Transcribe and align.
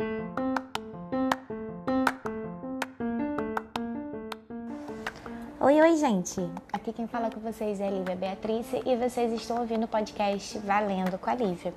Oi, 0.00 0.06
oi, 5.80 5.96
gente! 5.96 6.40
Aqui 6.72 6.92
quem 6.92 7.08
fala 7.08 7.28
com 7.32 7.40
vocês 7.40 7.80
é 7.80 7.88
a 7.88 7.90
Lívia 7.90 8.14
Beatriz 8.14 8.68
e 8.86 8.94
vocês 8.94 9.32
estão 9.32 9.58
ouvindo 9.58 9.86
o 9.86 9.88
podcast 9.88 10.56
Valendo 10.60 11.18
com 11.18 11.28
a 11.28 11.34
Lívia. 11.34 11.74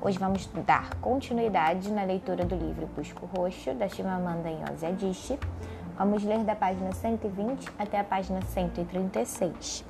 Hoje 0.00 0.16
vamos 0.20 0.46
dar 0.64 0.94
continuidade 1.00 1.90
na 1.90 2.04
leitura 2.04 2.44
do 2.44 2.54
livro 2.54 2.86
Busco 2.94 3.26
Roxo, 3.26 3.74
da 3.74 3.88
Chimamanda 3.88 4.48
Ngozi 4.48 4.86
Adichie. 4.86 5.40
Vamos 5.96 6.22
ler 6.22 6.44
da 6.44 6.54
página 6.54 6.92
120 6.92 7.72
até 7.76 7.98
a 7.98 8.04
página 8.04 8.40
136. 8.40 9.84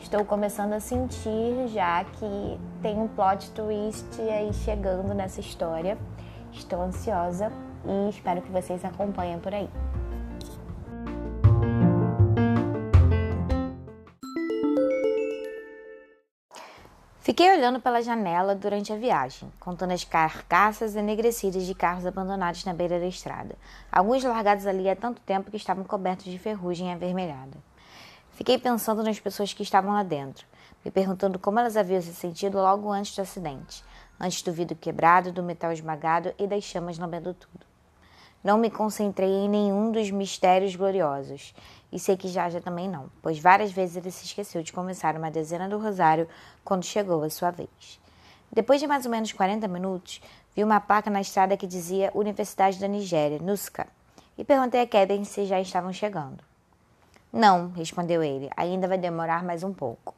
Estou 0.00 0.24
começando 0.24 0.74
a 0.74 0.80
sentir 0.80 1.66
já 1.74 2.04
que 2.04 2.60
tem 2.80 2.96
um 2.96 3.08
plot 3.08 3.50
twist 3.50 4.20
aí 4.20 4.52
chegando 4.54 5.12
nessa 5.12 5.40
história. 5.40 5.98
Estou 6.52 6.82
ansiosa 6.82 7.52
e 7.84 8.10
espero 8.10 8.42
que 8.42 8.50
vocês 8.50 8.84
acompanhem 8.84 9.38
por 9.38 9.54
aí. 9.54 9.68
Fiquei 17.30 17.48
olhando 17.52 17.78
pela 17.78 18.02
janela 18.02 18.56
durante 18.56 18.92
a 18.92 18.96
viagem, 18.96 19.52
contando 19.60 19.92
as 19.92 20.02
carcaças 20.02 20.96
enegrecidas 20.96 21.64
de 21.64 21.74
carros 21.74 22.04
abandonados 22.04 22.64
na 22.64 22.74
beira 22.74 22.98
da 22.98 23.06
estrada, 23.06 23.54
alguns 23.92 24.24
largados 24.24 24.66
ali 24.66 24.90
há 24.90 24.96
tanto 24.96 25.20
tempo 25.20 25.50
que 25.50 25.56
estavam 25.56 25.84
cobertos 25.84 26.24
de 26.24 26.38
ferrugem 26.38 26.92
avermelhada. 26.92 27.56
Fiquei 28.32 28.58
pensando 28.58 29.02
nas 29.04 29.20
pessoas 29.20 29.52
que 29.52 29.62
estavam 29.62 29.92
lá 29.92 30.02
dentro, 30.02 30.46
me 30.84 30.90
perguntando 30.90 31.38
como 31.38 31.60
elas 31.60 31.76
haviam 31.76 32.00
se 32.00 32.12
sentido 32.12 32.58
logo 32.58 32.90
antes 32.90 33.14
do 33.14 33.22
acidente, 33.22 33.84
antes 34.20 34.42
do 34.42 34.52
vidro 34.52 34.76
quebrado, 34.76 35.32
do 35.32 35.42
metal 35.42 35.72
esmagado 35.72 36.34
e 36.38 36.46
das 36.46 36.62
chamas 36.64 36.98
lambendo 36.98 37.32
tudo. 37.32 37.66
Não 38.44 38.58
me 38.58 38.70
concentrei 38.70 39.28
em 39.28 39.48
nenhum 39.48 39.90
dos 39.90 40.10
mistérios 40.10 40.76
gloriosos, 40.76 41.54
e 41.92 41.98
sei 41.98 42.16
que 42.16 42.28
Jaja 42.28 42.60
também 42.60 42.88
não, 42.88 43.10
pois 43.20 43.38
várias 43.38 43.72
vezes 43.72 43.96
ele 43.96 44.10
se 44.10 44.24
esqueceu 44.24 44.62
de 44.62 44.72
começar 44.72 45.16
uma 45.16 45.30
dezena 45.30 45.68
do 45.68 45.78
rosário 45.78 46.28
quando 46.64 46.84
chegou 46.84 47.22
a 47.22 47.30
sua 47.30 47.50
vez. 47.50 48.00
Depois 48.52 48.80
de 48.80 48.86
mais 48.86 49.04
ou 49.04 49.10
menos 49.10 49.32
40 49.32 49.68
minutos, 49.68 50.20
vi 50.54 50.64
uma 50.64 50.80
placa 50.80 51.10
na 51.10 51.20
estrada 51.20 51.56
que 51.56 51.66
dizia 51.66 52.10
Universidade 52.14 52.78
da 52.78 52.88
Nigéria, 52.88 53.38
Nusca, 53.38 53.86
e 54.36 54.44
perguntei 54.44 54.80
a 54.80 54.86
Kevin 54.86 55.24
se 55.24 55.44
já 55.44 55.60
estavam 55.60 55.92
chegando. 55.92 56.42
Não, 57.32 57.70
respondeu 57.72 58.22
ele, 58.22 58.50
ainda 58.56 58.88
vai 58.88 58.98
demorar 58.98 59.44
mais 59.44 59.62
um 59.62 59.72
pouco. 59.72 60.14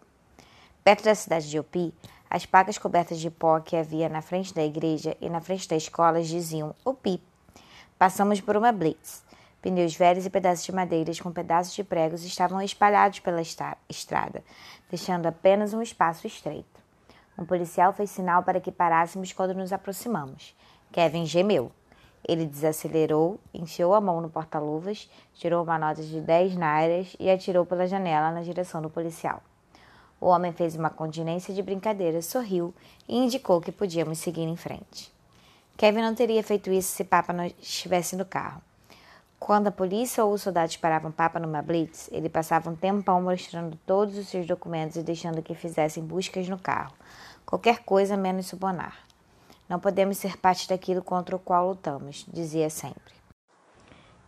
Perto 0.84 1.04
da 1.04 1.14
cidade 1.14 1.50
de 1.50 1.58
Opi, 1.58 1.92
as 2.34 2.46
placas 2.46 2.78
cobertas 2.78 3.20
de 3.20 3.30
pó 3.30 3.60
que 3.60 3.76
havia 3.76 4.08
na 4.08 4.22
frente 4.22 4.54
da 4.54 4.64
igreja 4.64 5.14
e 5.20 5.28
na 5.28 5.42
frente 5.42 5.68
da 5.68 5.76
escola 5.76 6.22
diziam 6.22 6.74
Opi. 6.82 7.22
Passamos 7.98 8.40
por 8.40 8.56
uma 8.56 8.72
blitz. 8.72 9.22
Pneus 9.60 9.94
velhos 9.94 10.24
e 10.24 10.30
pedaços 10.30 10.64
de 10.64 10.72
madeiras 10.72 11.20
com 11.20 11.30
pedaços 11.30 11.74
de 11.74 11.84
pregos 11.84 12.24
estavam 12.24 12.62
espalhados 12.62 13.18
pela 13.18 13.42
estrada, 13.42 14.42
deixando 14.88 15.26
apenas 15.26 15.74
um 15.74 15.82
espaço 15.82 16.26
estreito. 16.26 16.80
Um 17.38 17.44
policial 17.44 17.92
fez 17.92 18.08
sinal 18.08 18.42
para 18.42 18.62
que 18.62 18.72
parássemos 18.72 19.30
quando 19.34 19.52
nos 19.52 19.70
aproximamos. 19.70 20.56
Kevin 20.90 21.26
gemeu. 21.26 21.70
Ele 22.26 22.46
desacelerou, 22.46 23.38
enfiou 23.52 23.92
a 23.92 24.00
mão 24.00 24.22
no 24.22 24.30
porta-luvas, 24.30 25.10
tirou 25.34 25.62
uma 25.62 25.78
nota 25.78 26.02
de 26.02 26.18
10 26.18 26.56
nairas 26.56 27.14
e 27.20 27.28
atirou 27.28 27.66
pela 27.66 27.86
janela 27.86 28.30
na 28.30 28.40
direção 28.40 28.80
do 28.80 28.88
policial. 28.88 29.42
O 30.22 30.28
homem 30.28 30.52
fez 30.52 30.76
uma 30.76 30.88
continência 30.88 31.52
de 31.52 31.60
brincadeira, 31.60 32.22
sorriu 32.22 32.72
e 33.08 33.18
indicou 33.18 33.60
que 33.60 33.72
podíamos 33.72 34.18
seguir 34.18 34.42
em 34.42 34.54
frente. 34.54 35.12
Kevin 35.76 36.00
não 36.00 36.14
teria 36.14 36.44
feito 36.44 36.70
isso 36.70 36.94
se 36.94 37.02
Papa 37.02 37.32
não 37.32 37.44
estivesse 37.44 38.14
no 38.14 38.24
carro. 38.24 38.62
Quando 39.40 39.66
a 39.66 39.72
polícia 39.72 40.24
ou 40.24 40.32
os 40.32 40.42
soldados 40.42 40.76
paravam 40.76 41.10
Papa 41.10 41.40
numa 41.40 41.60
blitz, 41.60 42.08
ele 42.12 42.28
passava 42.28 42.70
um 42.70 42.76
tempão 42.76 43.20
mostrando 43.20 43.76
todos 43.84 44.16
os 44.16 44.28
seus 44.28 44.46
documentos 44.46 44.96
e 44.96 45.02
deixando 45.02 45.42
que 45.42 45.56
fizessem 45.56 46.04
buscas 46.04 46.48
no 46.48 46.56
carro. 46.56 46.94
Qualquer 47.44 47.80
coisa 47.80 48.16
menos 48.16 48.46
subornar. 48.46 48.96
Não 49.68 49.80
podemos 49.80 50.18
ser 50.18 50.36
parte 50.36 50.68
daquilo 50.68 51.02
contra 51.02 51.34
o 51.34 51.40
qual 51.40 51.66
lutamos, 51.66 52.24
dizia 52.32 52.70
sempre. 52.70 53.12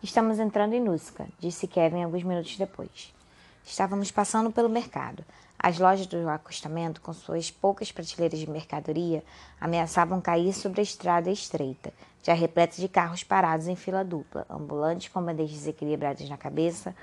Estamos 0.03 0.39
entrando 0.39 0.73
em 0.73 0.81
Nusca, 0.81 1.25
disse 1.39 1.69
Kevin 1.69 2.03
alguns 2.03 2.23
minutos 2.23 2.57
depois. 2.57 3.15
Estávamos 3.63 4.11
passando 4.11 4.51
pelo 4.51 4.67
mercado. 4.67 5.23
As 5.57 5.79
lojas 5.79 6.05
do 6.05 6.29
acostamento, 6.29 7.01
com 7.01 7.13
suas 7.13 7.49
poucas 7.49 7.91
prateleiras 7.91 8.39
de 8.39 8.49
mercadoria, 8.49 9.23
ameaçavam 9.59 10.21
cair 10.21 10.53
sobre 10.53 10.81
a 10.81 10.83
estrada 10.83 11.31
estreita, 11.31 11.91
já 12.21 12.33
repleta 12.33 12.75
de 12.75 12.87
carros 12.87 13.23
parados 13.23 13.67
em 13.67 13.75
fila 13.75 14.03
dupla, 14.03 14.45
ambulantes 14.49 15.07
com 15.07 15.23
bandejas 15.23 15.65
equilibradas 15.65 16.29
na 16.29 16.37
cabeça, 16.37 16.95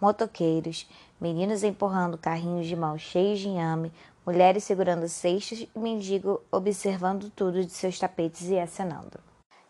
motoqueiros, 0.00 0.88
meninos 1.20 1.62
empurrando 1.62 2.18
carrinhos 2.18 2.66
de 2.66 2.74
mão 2.74 2.98
cheios 2.98 3.38
de 3.38 3.48
inhame, 3.48 3.92
mulheres 4.26 4.64
segurando 4.64 5.08
cestos 5.08 5.60
e 5.60 5.78
mendigo 5.78 6.40
observando 6.50 7.30
tudo 7.30 7.64
de 7.64 7.70
seus 7.70 7.98
tapetes 7.98 8.48
e 8.48 8.58
acenando. 8.58 9.20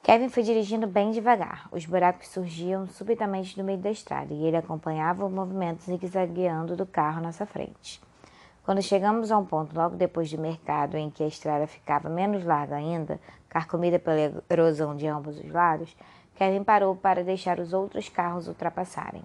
Kevin 0.02 0.30
foi 0.30 0.42
dirigindo 0.42 0.86
bem 0.86 1.10
devagar. 1.10 1.68
Os 1.70 1.84
buracos 1.84 2.28
surgiam 2.28 2.86
subitamente 2.86 3.58
no 3.58 3.64
meio 3.64 3.78
da 3.78 3.90
estrada 3.90 4.32
e 4.32 4.44
ele 4.44 4.56
acompanhava 4.56 5.26
o 5.26 5.30
movimento 5.30 5.84
zigue-zagueando 5.84 6.74
do 6.74 6.86
carro 6.86 7.18
à 7.18 7.22
nossa 7.22 7.44
frente. 7.44 8.00
Quando 8.62 8.82
chegamos 8.82 9.32
a 9.32 9.38
um 9.38 9.44
ponto 9.44 9.74
logo 9.74 9.96
depois 9.96 10.30
do 10.30 10.38
mercado 10.38 10.96
em 10.96 11.10
que 11.10 11.24
a 11.24 11.26
estrada 11.26 11.66
ficava 11.66 12.10
menos 12.10 12.44
larga 12.44 12.76
ainda, 12.76 13.18
carcomida 13.48 13.98
pela 13.98 14.42
erosão 14.48 14.94
de 14.94 15.06
ambos 15.06 15.38
os 15.38 15.50
lados, 15.50 15.96
Kevin 16.34 16.62
parou 16.62 16.94
para 16.94 17.24
deixar 17.24 17.58
os 17.58 17.72
outros 17.72 18.08
carros 18.08 18.48
ultrapassarem. 18.48 19.22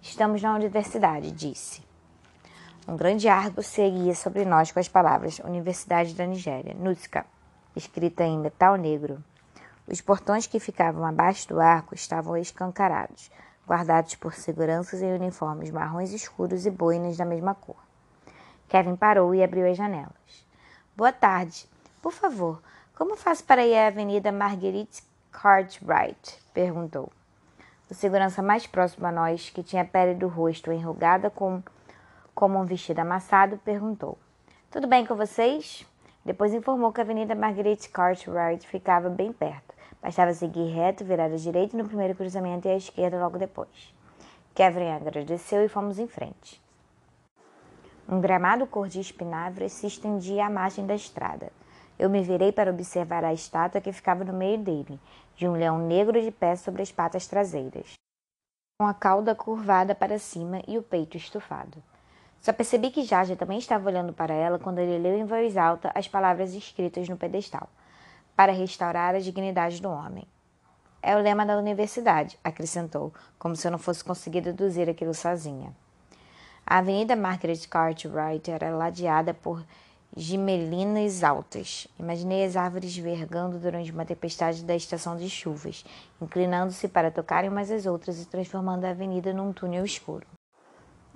Estamos 0.00 0.42
na 0.42 0.54
universidade, 0.54 1.30
disse. 1.30 1.82
Um 2.88 2.96
grande 2.96 3.28
arco 3.28 3.62
seguia 3.62 4.14
sobre 4.14 4.44
nós 4.44 4.72
com 4.72 4.80
as 4.80 4.88
palavras 4.88 5.38
Universidade 5.38 6.14
da 6.14 6.26
Nigéria, 6.26 6.74
Nusca, 6.74 7.24
escrita 7.76 8.24
em 8.24 8.38
metal 8.38 8.76
negro. 8.76 9.22
Os 9.86 10.00
portões 10.00 10.46
que 10.46 10.58
ficavam 10.58 11.04
abaixo 11.04 11.46
do 11.48 11.60
arco 11.60 11.94
estavam 11.94 12.36
escancarados, 12.36 13.30
guardados 13.66 14.14
por 14.16 14.34
seguranças 14.34 15.02
em 15.02 15.12
uniformes 15.12 15.70
marrons 15.70 16.10
escuros 16.12 16.66
e 16.66 16.70
boinas 16.70 17.16
da 17.16 17.24
mesma 17.24 17.54
cor. 17.54 17.91
Kevin 18.72 18.96
parou 18.96 19.34
e 19.34 19.44
abriu 19.44 19.70
as 19.70 19.76
janelas. 19.76 20.46
Boa 20.96 21.12
tarde. 21.12 21.66
Por 22.00 22.10
favor, 22.10 22.62
como 22.96 23.16
faço 23.16 23.44
para 23.44 23.66
ir 23.66 23.76
à 23.76 23.88
Avenida 23.88 24.32
Marguerite 24.32 25.02
Cartwright? 25.30 26.40
perguntou. 26.54 27.12
O 27.90 27.92
segurança 27.92 28.40
mais 28.40 28.66
próximo 28.66 29.06
a 29.06 29.12
nós, 29.12 29.50
que 29.50 29.62
tinha 29.62 29.82
a 29.82 29.84
pele 29.84 30.14
do 30.14 30.26
rosto 30.26 30.72
enrugada 30.72 31.28
com 31.28 31.62
como 32.34 32.58
um 32.58 32.64
vestido 32.64 33.00
amassado, 33.00 33.58
perguntou: 33.58 34.16
Tudo 34.70 34.86
bem 34.86 35.04
com 35.04 35.16
vocês? 35.16 35.86
Depois 36.24 36.54
informou 36.54 36.94
que 36.94 37.00
a 37.02 37.04
Avenida 37.04 37.34
Marguerite 37.34 37.90
Cartwright 37.90 38.66
ficava 38.66 39.10
bem 39.10 39.34
perto. 39.34 39.74
Bastava 40.00 40.32
seguir 40.32 40.72
reto, 40.72 41.04
virar 41.04 41.26
à 41.26 41.36
direita 41.36 41.76
no 41.76 41.84
primeiro 41.84 42.14
cruzamento 42.14 42.66
e 42.66 42.70
à 42.70 42.76
esquerda 42.78 43.20
logo 43.20 43.36
depois. 43.36 43.94
Kevin 44.54 44.92
agradeceu 44.92 45.62
e 45.62 45.68
fomos 45.68 45.98
em 45.98 46.06
frente. 46.06 46.62
Um 48.08 48.20
gramado 48.20 48.66
cor 48.66 48.88
de 48.88 49.00
espinafre 49.00 49.68
se 49.68 49.86
estendia 49.86 50.46
à 50.46 50.50
margem 50.50 50.84
da 50.84 50.94
estrada. 50.94 51.52
Eu 51.98 52.10
me 52.10 52.22
virei 52.22 52.50
para 52.50 52.70
observar 52.70 53.24
a 53.24 53.32
estátua 53.32 53.80
que 53.80 53.92
ficava 53.92 54.24
no 54.24 54.32
meio 54.32 54.58
dele, 54.58 54.98
de 55.36 55.46
um 55.46 55.52
leão 55.52 55.78
negro 55.78 56.20
de 56.20 56.30
pé 56.30 56.56
sobre 56.56 56.82
as 56.82 56.90
patas 56.90 57.26
traseiras, 57.26 57.94
com 58.78 58.86
a 58.86 58.94
cauda 58.94 59.34
curvada 59.34 59.94
para 59.94 60.18
cima 60.18 60.60
e 60.66 60.76
o 60.76 60.82
peito 60.82 61.16
estufado. 61.16 61.82
Só 62.40 62.52
percebi 62.52 62.90
que 62.90 63.04
Jaja 63.04 63.36
também 63.36 63.58
estava 63.58 63.88
olhando 63.88 64.12
para 64.12 64.34
ela 64.34 64.58
quando 64.58 64.80
ele 64.80 64.98
leu 64.98 65.16
em 65.16 65.24
voz 65.24 65.56
alta 65.56 65.92
as 65.94 66.08
palavras 66.08 66.54
escritas 66.54 67.08
no 67.08 67.16
pedestal: 67.16 67.68
para 68.34 68.50
restaurar 68.50 69.14
a 69.14 69.20
dignidade 69.20 69.80
do 69.80 69.88
homem. 69.88 70.26
É 71.00 71.16
o 71.16 71.20
lema 71.20 71.46
da 71.46 71.56
universidade, 71.56 72.38
acrescentou, 72.42 73.12
como 73.38 73.54
se 73.54 73.66
eu 73.66 73.70
não 73.70 73.78
fosse 73.78 74.02
conseguir 74.02 74.40
deduzir 74.40 74.88
aquilo 74.88 75.14
sozinha. 75.14 75.72
A 76.66 76.78
Avenida 76.78 77.16
Margaret 77.16 77.66
Cartwright 77.68 78.50
era 78.50 78.74
ladeada 78.74 79.34
por 79.34 79.64
gimelinas 80.16 81.24
altas. 81.24 81.88
Imaginei 81.98 82.44
as 82.44 82.56
árvores 82.56 82.96
vergando 82.96 83.58
durante 83.58 83.90
uma 83.90 84.04
tempestade 84.04 84.64
da 84.64 84.74
estação 84.74 85.16
de 85.16 85.28
chuvas, 85.28 85.84
inclinando-se 86.20 86.86
para 86.88 87.10
tocarem 87.10 87.50
umas 87.50 87.70
às 87.70 87.84
outras 87.84 88.22
e 88.22 88.26
transformando 88.26 88.84
a 88.84 88.90
avenida 88.90 89.32
num 89.32 89.52
túnel 89.52 89.84
escuro. 89.84 90.26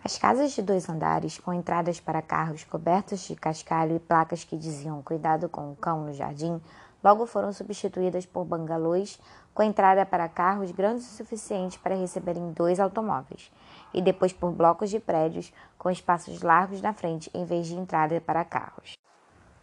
As 0.03 0.19
casas 0.19 0.53
de 0.53 0.63
dois 0.63 0.89
andares, 0.89 1.39
com 1.39 1.53
entradas 1.53 2.01
para 2.01 2.23
carros 2.23 2.65
cobertas 2.65 3.21
de 3.21 3.35
cascalho 3.35 3.97
e 3.97 4.01
placas 4.01 4.45
que 4.45 4.57
diziam 4.57 5.03
cuidado 5.03 5.49
com 5.49 5.73
o 5.73 5.77
cão 5.77 6.05
no 6.05 6.13
jardim, 6.13 6.61
logo 7.03 7.27
foram 7.27 7.53
substituídas 7.53 8.27
por 8.27 8.45
bangalôs 8.45 9.19
com 9.57 9.63
entrada 9.63 10.05
para 10.05 10.29
carros 10.29 10.71
grandes 10.71 11.11
o 11.11 11.17
suficiente 11.17 11.79
para 11.79 11.95
receberem 11.95 12.53
dois 12.53 12.79
automóveis, 12.79 13.51
e 13.95 14.03
depois 14.03 14.31
por 14.31 14.53
blocos 14.53 14.91
de 14.91 15.01
prédios 15.01 15.51
com 15.79 15.91
espaços 15.91 16.43
largos 16.43 16.83
na 16.83 16.93
frente 16.93 17.31
em 17.33 17.47
vez 17.47 17.67
de 17.67 17.75
entrada 17.75 18.21
para 18.21 18.45
carros. 18.45 18.99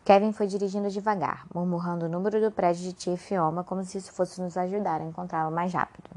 Kevin 0.03 0.31
foi 0.33 0.47
dirigindo 0.47 0.89
devagar, 0.89 1.45
murmurando 1.53 2.07
o 2.07 2.09
número 2.09 2.41
do 2.41 2.49
prédio 2.49 2.81
de 2.81 2.93
tia 2.93 3.15
Fioma 3.15 3.63
como 3.63 3.83
se 3.83 3.99
isso 3.99 4.11
fosse 4.11 4.41
nos 4.41 4.57
ajudar 4.57 4.99
a 4.99 5.05
encontrá-lo 5.05 5.53
mais 5.53 5.71
rápido. 5.71 6.09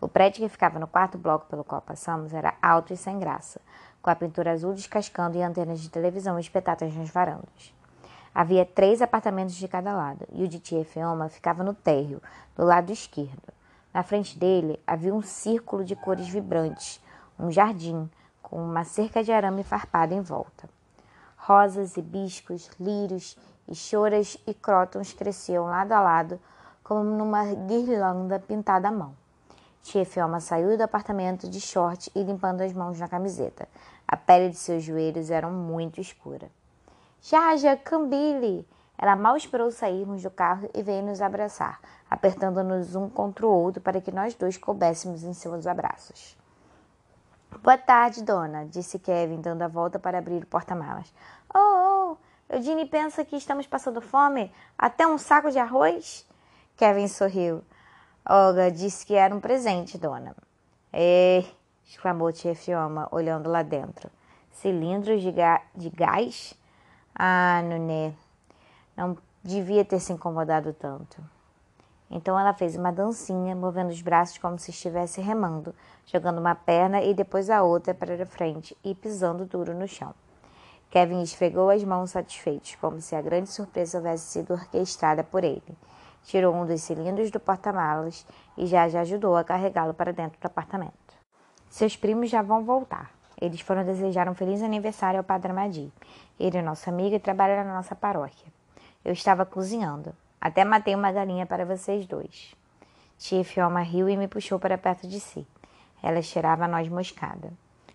O 0.00 0.06
prédio 0.06 0.44
que 0.44 0.48
ficava 0.48 0.78
no 0.78 0.86
quarto 0.86 1.18
bloco 1.18 1.46
pelo 1.46 1.64
qual 1.64 1.82
passamos 1.82 2.32
era 2.32 2.54
alto 2.62 2.92
e 2.92 2.96
sem 2.96 3.18
graça, 3.18 3.60
com 4.00 4.10
a 4.10 4.14
pintura 4.14 4.52
azul 4.52 4.74
descascando 4.74 5.36
e 5.36 5.42
antenas 5.42 5.80
de 5.80 5.90
televisão 5.90 6.38
espetadas 6.38 6.94
nas 6.94 7.10
varandas. 7.10 7.74
Havia 8.34 8.64
três 8.64 9.02
apartamentos 9.02 9.54
de 9.54 9.68
cada 9.68 9.92
lado, 9.92 10.26
e 10.32 10.42
o 10.42 10.48
de 10.48 10.58
tia 10.58 10.84
Fioma 10.86 11.28
ficava 11.28 11.62
no 11.62 11.74
térreo, 11.74 12.22
do 12.56 12.64
lado 12.64 12.90
esquerdo. 12.90 13.52
Na 13.92 14.02
frente 14.02 14.38
dele 14.38 14.80
havia 14.86 15.14
um 15.14 15.20
círculo 15.20 15.84
de 15.84 15.94
cores 15.94 16.26
vibrantes, 16.28 16.98
um 17.38 17.50
jardim, 17.50 18.08
com 18.42 18.56
uma 18.56 18.84
cerca 18.84 19.22
de 19.22 19.30
arame 19.30 19.62
farpada 19.62 20.14
em 20.14 20.22
volta. 20.22 20.66
Rosas, 21.36 21.98
hibiscos, 21.98 22.70
lírios 22.80 23.36
e 23.68 23.74
choras 23.74 24.38
e 24.46 24.54
crótons 24.54 25.12
cresciam 25.12 25.66
lado 25.66 25.92
a 25.92 26.00
lado, 26.00 26.40
como 26.82 27.04
numa 27.04 27.44
guirlanda 27.44 28.38
pintada 28.38 28.88
à 28.88 28.92
mão. 28.92 29.14
Tia 29.82 30.06
Fioma 30.06 30.40
saiu 30.40 30.74
do 30.76 30.82
apartamento 30.82 31.50
de 31.50 31.60
short 31.60 32.10
e 32.14 32.22
limpando 32.22 32.62
as 32.62 32.72
mãos 32.72 32.98
na 32.98 33.08
camiseta. 33.08 33.68
A 34.08 34.16
pele 34.16 34.50
de 34.50 34.56
seus 34.56 34.82
joelhos 34.82 35.30
era 35.30 35.48
muito 35.50 36.00
escura. 36.00 36.48
Jaja, 37.24 37.76
Cambile! 37.76 38.68
Ela 38.98 39.14
mal 39.14 39.36
esperou 39.36 39.70
sairmos 39.70 40.24
do 40.24 40.30
carro 40.30 40.68
e 40.74 40.82
veio 40.82 41.04
nos 41.04 41.22
abraçar, 41.22 41.80
apertando-nos 42.10 42.96
um 42.96 43.08
contra 43.08 43.46
o 43.46 43.48
outro 43.48 43.80
para 43.80 44.00
que 44.00 44.10
nós 44.10 44.34
dois 44.34 44.58
coubéssemos 44.58 45.22
em 45.22 45.32
seus 45.32 45.68
abraços. 45.68 46.36
Boa 47.62 47.78
tarde, 47.78 48.24
dona, 48.24 48.66
disse 48.66 48.98
Kevin, 48.98 49.40
dando 49.40 49.62
a 49.62 49.68
volta 49.68 50.00
para 50.00 50.18
abrir 50.18 50.42
o 50.42 50.46
porta-malas. 50.46 51.14
Oh, 51.54 52.16
oh, 52.50 52.56
Eugene 52.56 52.86
pensa 52.86 53.24
que 53.24 53.36
estamos 53.36 53.68
passando 53.68 54.00
fome? 54.00 54.52
Até 54.76 55.06
um 55.06 55.16
saco 55.16 55.48
de 55.52 55.60
arroz? 55.60 56.26
Kevin 56.76 57.06
sorriu. 57.06 57.62
Olga 58.28 58.68
disse 58.68 59.06
que 59.06 59.14
era 59.14 59.32
um 59.32 59.40
presente, 59.40 59.96
dona. 59.96 60.34
É, 60.92 61.44
exclamou 61.86 62.32
tia 62.32 62.56
Fioma, 62.56 63.06
olhando 63.12 63.48
lá 63.48 63.62
dentro. 63.62 64.10
Cilindros 64.50 65.22
de, 65.22 65.32
de 65.76 65.90
gás? 65.90 66.60
Ah, 67.14 67.62
Nuné, 67.62 68.14
não 68.96 69.16
devia 69.42 69.84
ter 69.84 70.00
se 70.00 70.12
incomodado 70.12 70.72
tanto. 70.72 71.22
Então 72.10 72.38
ela 72.38 72.52
fez 72.52 72.76
uma 72.76 72.92
dancinha, 72.92 73.56
movendo 73.56 73.90
os 73.90 74.02
braços 74.02 74.38
como 74.38 74.58
se 74.58 74.70
estivesse 74.70 75.20
remando, 75.20 75.74
jogando 76.06 76.38
uma 76.38 76.54
perna 76.54 77.02
e 77.02 77.14
depois 77.14 77.48
a 77.48 77.62
outra 77.62 77.94
para 77.94 78.26
frente 78.26 78.76
e 78.84 78.94
pisando 78.94 79.46
duro 79.46 79.74
no 79.74 79.88
chão. 79.88 80.14
Kevin 80.90 81.22
esfregou 81.22 81.70
as 81.70 81.82
mãos 81.82 82.10
satisfeitos, 82.10 82.74
como 82.74 83.00
se 83.00 83.16
a 83.16 83.22
grande 83.22 83.48
surpresa 83.48 83.96
houvesse 83.96 84.26
sido 84.26 84.52
orquestrada 84.52 85.24
por 85.24 85.42
ele. 85.42 85.62
Tirou 86.24 86.54
um 86.54 86.66
dos 86.66 86.82
cilindros 86.82 87.30
do 87.30 87.40
porta-malas 87.40 88.26
e 88.58 88.66
já 88.66 88.86
já 88.90 89.00
ajudou 89.00 89.34
a 89.34 89.42
carregá-lo 89.42 89.94
para 89.94 90.12
dentro 90.12 90.38
do 90.38 90.46
apartamento. 90.46 90.92
Seus 91.70 91.96
primos 91.96 92.28
já 92.28 92.42
vão 92.42 92.62
voltar. 92.62 93.10
Eles 93.40 93.60
foram 93.60 93.84
desejar 93.84 94.28
um 94.28 94.34
feliz 94.34 94.62
aniversário 94.62 95.18
ao 95.18 95.24
Padre 95.24 95.52
Madi. 95.52 95.90
Ele 96.42 96.58
é 96.58 96.62
nosso 96.62 96.90
amigo 96.90 97.14
e 97.14 97.20
trabalha 97.20 97.62
na 97.62 97.72
nossa 97.72 97.94
paróquia. 97.94 98.52
Eu 99.04 99.12
estava 99.12 99.46
cozinhando. 99.46 100.12
Até 100.40 100.64
matei 100.64 100.92
uma 100.92 101.12
galinha 101.12 101.46
para 101.46 101.64
vocês 101.64 102.04
dois. 102.04 102.56
Tia 103.16 103.44
Fioma 103.44 103.80
riu 103.80 104.08
e 104.08 104.16
me 104.16 104.26
puxou 104.26 104.58
para 104.58 104.76
perto 104.76 105.06
de 105.06 105.20
si. 105.20 105.46
Ela 106.02 106.20
cheirava 106.20 106.64
a 106.64 106.68
noz 106.68 106.88
moscada. 106.88 107.52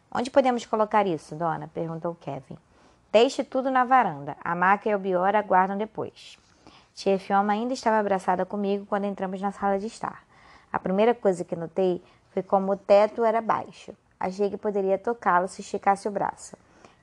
Onde 0.10 0.32
podemos 0.32 0.66
colocar 0.66 1.06
isso, 1.06 1.36
dona? 1.36 1.68
perguntou 1.68 2.16
Kevin. 2.16 2.58
Deixe 3.12 3.44
tudo 3.44 3.70
na 3.70 3.84
varanda. 3.84 4.38
A 4.42 4.56
maca 4.56 4.88
e 4.88 4.96
o 4.96 5.00
Bior 5.00 5.36
aguardam 5.36 5.78
depois. 5.78 6.40
Tia 6.96 7.20
Fioma 7.20 7.52
ainda 7.52 7.74
estava 7.74 8.00
abraçada 8.00 8.46
comigo 8.46 8.86
quando 8.86 9.04
entramos 9.04 9.42
na 9.42 9.52
sala 9.52 9.78
de 9.78 9.88
estar. 9.88 10.24
A 10.72 10.80
primeira 10.80 11.14
coisa 11.14 11.44
que 11.44 11.54
notei 11.54 12.02
foi 12.30 12.42
como 12.42 12.72
o 12.72 12.78
teto 12.78 13.26
era 13.26 13.42
baixo. 13.42 13.94
Achei 14.18 14.50
que 14.50 14.56
poderia 14.56 14.98
tocá-lo 14.98 15.50
se 15.50 15.60
esticasse 15.60 16.08
o 16.08 16.12
braço. 16.12 16.56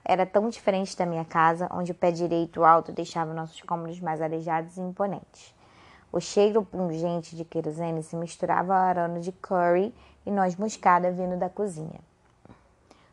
Era 0.05 0.27
tão 0.27 0.51
diferente 0.51 0.97
da 0.97 1.06
minha 1.06 1.25
casa, 1.25 1.69
onde 1.73 1.93
o 1.93 1.95
pé 1.95 2.11
direito 2.11 2.62
alto 2.62 2.93
deixava 2.93 3.33
nossos 3.33 3.61
cômodos 3.62 3.99
mais 4.01 4.21
aleijados 4.21 4.77
e 4.77 4.81
imponentes. 4.81 5.55
O 6.12 6.21
cheiro 6.21 6.62
pungente 6.62 7.35
de 7.35 7.45
querosene 7.45 8.03
se 8.03 8.15
misturava 8.15 8.75
ao 8.75 8.81
aroma 8.81 9.19
de 9.19 9.33
curry 9.33 9.95
e 10.27 10.31
noz 10.31 10.56
moscada 10.56 11.11
vindo 11.11 11.39
da 11.39 11.49
cozinha. 11.49 12.01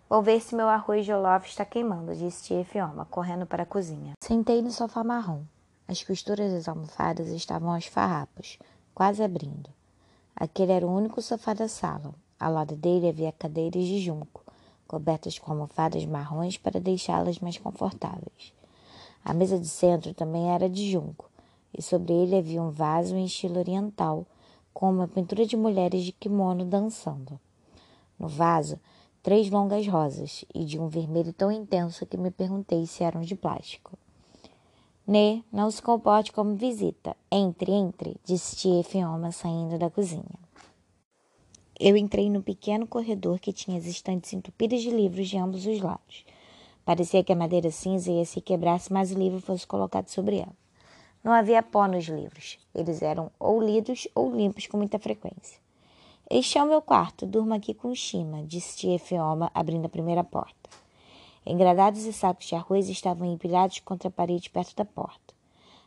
Vou 0.10 0.22
ver 0.22 0.42
se 0.42 0.54
meu 0.54 0.68
arroz 0.68 1.06
de 1.06 1.14
Olaf 1.14 1.48
está 1.48 1.64
queimando, 1.64 2.14
disse 2.14 2.44
tia 2.44 2.66
Fioma, 2.66 3.08
correndo 3.10 3.46
para 3.46 3.64
a 3.64 3.66
cozinha. 3.66 4.14
Sentei 4.22 4.62
no 4.62 4.70
sofá 4.70 5.04
marrom. 5.04 5.44
As 5.88 6.04
costuras 6.04 6.52
das 6.52 6.68
almofadas 6.68 7.30
estavam 7.30 7.74
aos 7.74 7.86
farrapos, 7.86 8.60
quase 8.94 9.24
abrindo. 9.24 9.70
Aquele 10.36 10.74
era 10.74 10.86
o 10.86 10.94
único 10.94 11.22
sofá 11.22 11.54
da 11.54 11.68
sala. 11.68 12.14
Ao 12.40 12.52
lado 12.52 12.76
dele 12.76 13.08
havia 13.08 13.32
cadeiras 13.32 13.84
de 13.84 14.00
junco, 14.00 14.41
cobertas 14.92 15.40
com 15.40 15.54
almofadas 15.54 16.06
marrons 16.06 16.58
para 16.58 16.78
deixá-las 16.78 17.40
mais 17.40 17.58
confortáveis. 17.58 18.54
A 19.24 19.34
mesa 19.34 19.58
de 19.58 19.68
centro 19.68 20.14
também 20.14 20.52
era 20.52 20.70
de 20.70 20.92
junco, 20.92 21.32
e 21.74 21.82
sobre 21.82 22.12
ele 22.12 22.36
havia 22.36 22.62
um 22.62 22.70
vaso 22.70 23.16
em 23.16 23.24
estilo 23.24 23.58
oriental, 23.58 24.26
com 24.74 24.92
uma 24.92 25.08
pintura 25.08 25.46
de 25.46 25.56
mulheres 25.56 26.04
de 26.04 26.12
kimono 26.12 26.66
dançando. 26.66 27.40
No 28.20 28.28
vaso, 28.28 28.78
três 29.24 29.50
longas 29.50 29.88
rosas, 29.88 30.44
e 30.54 30.66
de 30.66 30.78
um 30.78 30.90
vermelho 30.90 31.32
tão 31.32 31.50
intenso 31.50 32.06
que 32.06 32.18
me 32.18 32.30
perguntei 32.30 32.86
se 32.86 33.02
eram 33.02 33.22
de 33.22 33.36
plástico. 33.36 33.98
Né, 35.08 35.42
não 35.54 35.72
se 35.72 35.82
comporte 35.82 36.34
como 36.34 36.56
visita. 36.56 37.16
Entre, 37.32 37.72
entre, 37.72 38.18
disse 38.26 38.58
tia 38.58 38.84
Fioma 38.84 39.32
saindo 39.32 39.80
da 39.80 39.90
cozinha. 39.90 40.41
Eu 41.84 41.98
entrei 41.98 42.30
no 42.30 42.44
pequeno 42.44 42.86
corredor 42.86 43.40
que 43.40 43.52
tinha 43.52 43.76
as 43.76 43.88
estantes 43.88 44.32
entupidas 44.34 44.84
de 44.84 44.92
livros 44.92 45.28
de 45.28 45.36
ambos 45.36 45.66
os 45.66 45.82
lados. 45.82 46.24
Parecia 46.86 47.24
que 47.24 47.34
a 47.34 47.36
madeira 47.36 47.72
cinza 47.72 48.12
ia 48.12 48.24
se 48.24 48.40
quebrar 48.40 48.80
se 48.80 48.94
mais 48.94 49.12
o 49.12 49.18
livro 49.18 49.42
fosse 49.42 49.66
colocado 49.66 50.08
sobre 50.08 50.36
ela. 50.36 50.56
Não 51.24 51.32
havia 51.32 51.64
pó 51.64 51.88
nos 51.88 52.06
livros. 52.06 52.60
Eles 52.76 53.02
eram 53.02 53.32
ou 53.40 53.60
lidos 53.60 54.08
ou 54.14 54.32
limpos 54.32 54.68
com 54.68 54.78
muita 54.78 55.00
frequência. 55.00 55.60
Este 56.30 56.60
é 56.60 56.64
o 56.64 56.68
meu 56.68 56.84
quarto. 56.84 57.26
Durmo 57.26 57.56
aqui 57.56 57.74
com 57.74 57.96
Shima, 57.96 58.44
disse 58.44 58.78
tia 58.78 59.00
Fioma, 59.00 59.50
abrindo 59.52 59.88
a 59.88 59.90
primeira 59.90 60.24
porta. 60.24 60.70
Engradados 61.44 62.06
e 62.06 62.14
sacos 62.14 62.46
de 62.46 62.54
arroz 62.54 62.90
estavam 62.90 63.34
empilhados 63.34 63.80
contra 63.80 64.08
a 64.08 64.12
parede 64.12 64.52
perto 64.52 64.76
da 64.76 64.86
porta. 64.86 65.34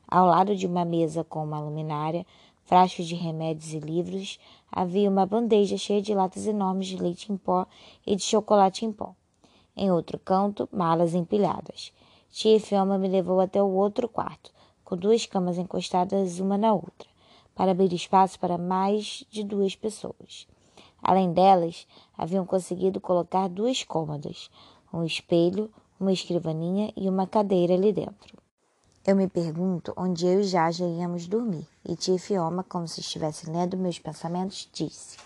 Ao 0.09 0.27
lado 0.27 0.57
de 0.57 0.67
uma 0.67 0.85
mesa 0.85 1.23
com 1.23 1.45
uma 1.45 1.61
luminária, 1.61 2.27
frascos 2.65 3.07
de 3.07 3.15
remédios 3.15 3.73
e 3.73 3.79
livros, 3.79 4.39
havia 4.75 5.09
uma 5.09 5.25
bandeja 5.25 5.79
cheia 5.79 6.03
de 6.03 6.13
latas 6.13 6.49
enormes 6.49 6.89
de 6.89 6.97
leite 6.97 7.33
em 7.33 7.37
pó 7.37 7.65
e 8.05 8.17
de 8.17 8.23
chocolate 8.23 8.85
em 8.85 8.91
pó. 8.91 9.15
Em 9.77 9.91
outro 9.93 10.19
canto, 10.19 10.69
malas 10.73 11.15
empilhadas. 11.15 11.93
Tia 12.33 12.59
Fioma 12.59 12.99
me 12.99 13.07
levou 13.07 13.39
até 13.39 13.63
o 13.63 13.71
outro 13.71 14.09
quarto, 14.09 14.51
com 14.85 14.97
duas 14.97 15.25
camas 15.27 15.59
encostadas 15.59 16.41
uma 16.41 16.59
na 16.59 16.75
outra, 16.75 17.09
para 17.55 17.71
abrir 17.71 17.93
espaço 17.93 18.39
para 18.41 18.59
mais 18.59 19.25
de 19.31 19.45
duas 19.45 19.77
pessoas. 19.77 20.49
Além 21.01 21.33
delas, 21.33 21.87
haviam 22.19 22.45
conseguido 22.45 23.01
colocar 23.01 23.49
duas 23.49 23.85
cômodas, 23.85 24.51
um 24.93 25.05
espelho, 25.05 25.71
uma 26.01 26.13
escrivaninha 26.13 26.93
e 26.97 27.09
uma 27.09 27.27
cadeira 27.29 27.75
ali 27.75 27.93
dentro. 27.93 28.44
Eu 29.07 29.15
me 29.15 29.29
pergunto 29.29 29.93
onde 29.99 30.27
eu 30.27 30.41
e 30.41 30.45
Jaja 30.45 30.87
íamos 30.87 31.27
dormir, 31.27 31.69
e 31.85 31.95
tia 31.95 32.19
Fioma, 32.19 32.65
como 32.65 32.89
se 32.89 33.01
estivesse 33.01 33.51
lendo 33.51 33.77
meus 33.77 33.99
pensamentos, 33.99 34.67
disse: 34.73 35.19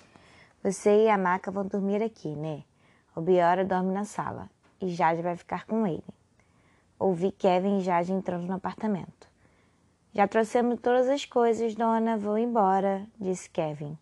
Você 0.65 1.05
e 1.05 1.09
a 1.09 1.17
Maca 1.17 1.53
vão 1.53 1.65
dormir 1.65 2.03
aqui, 2.03 2.35
né? 2.35 2.65
O 3.15 3.21
Biora 3.21 3.65
dorme 3.65 3.93
na 3.93 4.05
sala, 4.05 4.51
e 4.81 4.89
Jaja 4.89 5.23
vai 5.23 5.37
ficar 5.37 5.65
com 5.65 5.87
ele. 5.87 6.03
Ouvi 6.99 7.31
Kevin 7.31 7.79
e 7.79 7.83
Jaja 7.83 8.13
entrando 8.13 8.49
no 8.49 8.55
apartamento. 8.55 9.29
Já 10.13 10.27
trouxemos 10.27 10.81
todas 10.81 11.09
as 11.09 11.25
coisas, 11.25 11.77
dona, 11.77 12.17
vou 12.17 12.37
embora, 12.37 13.07
disse 13.17 13.49
Kevin. 13.49 13.97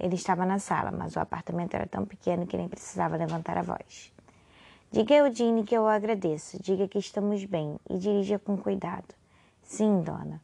Ele 0.00 0.14
estava 0.14 0.46
na 0.46 0.58
sala, 0.58 0.90
mas 0.90 1.14
o 1.14 1.20
apartamento 1.20 1.74
era 1.74 1.86
tão 1.86 2.06
pequeno 2.06 2.46
que 2.46 2.56
nem 2.56 2.70
precisava 2.70 3.18
levantar 3.18 3.58
a 3.58 3.62
voz. 3.62 4.13
Diga 4.94 5.12
a 5.12 5.18
Eudine 5.18 5.64
que 5.64 5.76
eu 5.76 5.88
agradeço, 5.88 6.56
diga 6.62 6.86
que 6.86 7.00
estamos 7.00 7.44
bem 7.46 7.80
e 7.90 7.98
dirija 7.98 8.38
com 8.38 8.56
cuidado. 8.56 9.12
Sim, 9.60 10.02
dona. 10.02 10.40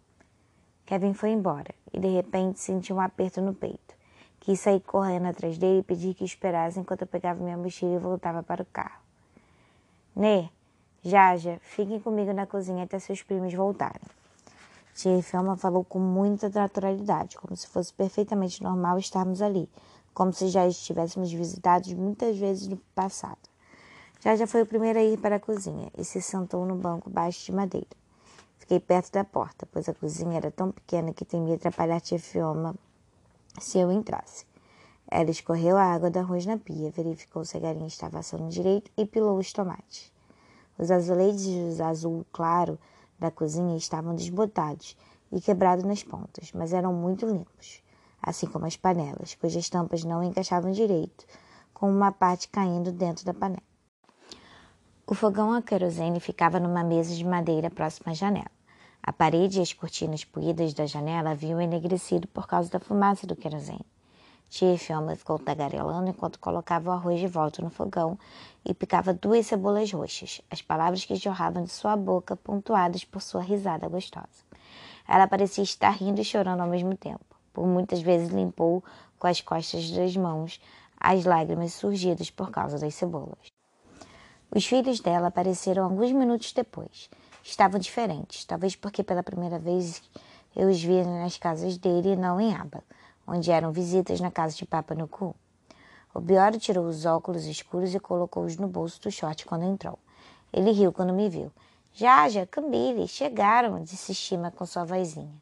Kevin 0.84 1.14
foi 1.14 1.30
embora 1.30 1.72
e 1.92 2.00
de 2.00 2.08
repente 2.08 2.58
senti 2.58 2.92
um 2.92 3.00
aperto 3.00 3.40
no 3.40 3.54
peito. 3.54 3.94
Quis 4.40 4.58
sair 4.58 4.80
correndo 4.80 5.26
atrás 5.26 5.56
dele 5.56 5.78
e 5.78 5.82
pedir 5.84 6.14
que 6.14 6.24
esperasse 6.24 6.80
enquanto 6.80 7.02
eu 7.02 7.06
pegava 7.06 7.40
minha 7.40 7.56
mochila 7.56 7.94
e 7.94 7.98
voltava 8.00 8.42
para 8.42 8.64
o 8.64 8.66
carro. 8.66 9.00
Né, 10.16 10.50
Jaja, 11.00 11.60
fiquem 11.62 12.00
comigo 12.00 12.32
na 12.32 12.44
cozinha 12.44 12.82
até 12.82 12.98
seus 12.98 13.22
primos 13.22 13.54
voltarem. 13.54 14.02
Tia 14.96 15.22
Felma 15.22 15.56
falou 15.56 15.84
com 15.84 16.00
muita 16.00 16.48
naturalidade, 16.48 17.36
como 17.36 17.54
se 17.54 17.68
fosse 17.68 17.94
perfeitamente 17.94 18.64
normal 18.64 18.98
estarmos 18.98 19.42
ali, 19.42 19.70
como 20.12 20.32
se 20.32 20.48
já 20.48 20.66
estivéssemos 20.66 21.32
visitados 21.32 21.92
muitas 21.92 22.36
vezes 22.36 22.66
no 22.66 22.78
passado. 22.96 23.49
Já 24.22 24.36
já 24.36 24.46
foi 24.46 24.60
o 24.60 24.66
primeiro 24.66 24.98
a 24.98 25.02
ir 25.02 25.16
para 25.18 25.36
a 25.36 25.40
cozinha 25.40 25.90
e 25.96 26.04
se 26.04 26.20
sentou 26.20 26.66
no 26.66 26.76
banco 26.76 27.08
baixo 27.08 27.46
de 27.46 27.52
madeira. 27.52 27.88
Fiquei 28.58 28.78
perto 28.78 29.10
da 29.12 29.24
porta, 29.24 29.66
pois 29.72 29.88
a 29.88 29.94
cozinha 29.94 30.36
era 30.36 30.50
tão 30.50 30.70
pequena 30.70 31.14
que 31.14 31.24
temia 31.24 31.54
atrapalhar 31.54 32.02
tia 32.02 32.18
Fioma 32.18 32.74
se 33.58 33.78
eu 33.78 33.90
entrasse. 33.90 34.44
Ela 35.10 35.30
escorreu 35.30 35.78
a 35.78 35.84
água 35.84 36.10
do 36.10 36.18
arroz 36.18 36.44
na 36.44 36.58
pia, 36.58 36.90
verificou 36.90 37.46
se 37.46 37.56
a 37.56 37.60
galinha 37.60 37.86
estava 37.86 38.18
assando 38.18 38.50
direito 38.50 38.90
e 38.94 39.06
pilou 39.06 39.38
os 39.38 39.54
tomates. 39.54 40.12
Os 40.78 40.90
azulejos 40.90 41.80
azul 41.80 42.26
claro 42.30 42.78
da 43.18 43.30
cozinha 43.30 43.74
estavam 43.74 44.14
desbotados 44.14 44.98
e 45.32 45.40
quebrados 45.40 45.84
nas 45.86 46.02
pontas, 46.02 46.52
mas 46.52 46.74
eram 46.74 46.92
muito 46.92 47.24
limpos, 47.24 47.82
assim 48.20 48.46
como 48.46 48.66
as 48.66 48.76
panelas, 48.76 49.34
cujas 49.34 49.70
tampas 49.70 50.04
não 50.04 50.22
encaixavam 50.22 50.72
direito, 50.72 51.24
com 51.72 51.90
uma 51.90 52.12
parte 52.12 52.48
caindo 52.48 52.92
dentro 52.92 53.24
da 53.24 53.32
panela. 53.32 53.69
O 55.10 55.14
fogão 55.14 55.52
a 55.52 55.60
querosene 55.60 56.20
ficava 56.20 56.60
numa 56.60 56.84
mesa 56.84 57.12
de 57.16 57.24
madeira 57.24 57.68
próxima 57.68 58.12
à 58.12 58.14
janela. 58.14 58.52
A 59.02 59.12
parede 59.12 59.58
e 59.58 59.60
as 59.60 59.72
cortinas 59.72 60.24
poídas 60.24 60.72
da 60.72 60.86
janela 60.86 61.30
haviam 61.32 61.60
enegrecido 61.60 62.28
por 62.28 62.46
causa 62.46 62.70
da 62.70 62.78
fumaça 62.78 63.26
do 63.26 63.34
querosene. 63.34 63.84
Tia 64.48 64.78
Fiona 64.78 65.16
ficou 65.16 65.36
tagarelando 65.36 66.10
enquanto 66.10 66.38
colocava 66.38 66.90
o 66.90 66.92
arroz 66.92 67.18
de 67.18 67.26
volta 67.26 67.60
no 67.60 67.70
fogão 67.70 68.16
e 68.64 68.72
picava 68.72 69.12
duas 69.12 69.48
cebolas 69.48 69.90
roxas, 69.90 70.42
as 70.48 70.62
palavras 70.62 71.04
que 71.04 71.16
jorravam 71.16 71.64
de 71.64 71.70
sua 71.70 71.96
boca, 71.96 72.36
pontuadas 72.36 73.04
por 73.04 73.20
sua 73.20 73.42
risada 73.42 73.88
gostosa. 73.88 74.44
Ela 75.08 75.26
parecia 75.26 75.64
estar 75.64 75.90
rindo 75.90 76.20
e 76.20 76.24
chorando 76.24 76.60
ao 76.60 76.68
mesmo 76.68 76.96
tempo. 76.96 77.34
Por 77.52 77.66
muitas 77.66 78.00
vezes 78.00 78.28
limpou 78.28 78.84
com 79.18 79.26
as 79.26 79.40
costas 79.40 79.90
das 79.90 80.16
mãos 80.16 80.60
as 81.00 81.24
lágrimas 81.24 81.72
surgidas 81.72 82.30
por 82.30 82.52
causa 82.52 82.78
das 82.78 82.94
cebolas. 82.94 83.50
Os 84.52 84.66
filhos 84.66 84.98
dela 84.98 85.28
apareceram 85.28 85.84
alguns 85.84 86.10
minutos 86.10 86.52
depois. 86.52 87.08
Estavam 87.44 87.78
diferentes, 87.78 88.44
talvez 88.44 88.74
porque 88.74 89.04
pela 89.04 89.22
primeira 89.22 89.60
vez 89.60 90.02
eu 90.56 90.68
os 90.68 90.82
vi 90.82 91.04
nas 91.04 91.38
casas 91.38 91.76
dele 91.76 92.14
e 92.14 92.16
não 92.16 92.40
em 92.40 92.52
Aba, 92.52 92.82
onde 93.24 93.52
eram 93.52 93.70
visitas 93.70 94.20
na 94.20 94.30
casa 94.30 94.56
de 94.56 94.66
Papa 94.66 94.92
no 94.92 95.06
cu. 95.06 95.36
O 96.12 96.20
Bioro 96.20 96.58
tirou 96.58 96.86
os 96.86 97.06
óculos 97.06 97.46
escuros 97.46 97.94
e 97.94 98.00
colocou-os 98.00 98.56
no 98.56 98.66
bolso 98.66 99.00
do 99.00 99.10
short 99.12 99.46
quando 99.46 99.64
entrou. 99.64 99.96
Ele 100.52 100.72
riu 100.72 100.92
quando 100.92 101.12
me 101.12 101.28
viu. 101.28 101.52
Jaja, 101.94 102.44
Cambile, 102.44 103.06
chegaram, 103.06 103.80
disse 103.84 104.12
Shima 104.12 104.50
com 104.50 104.66
sua 104.66 104.84
vozinha. 104.84 105.40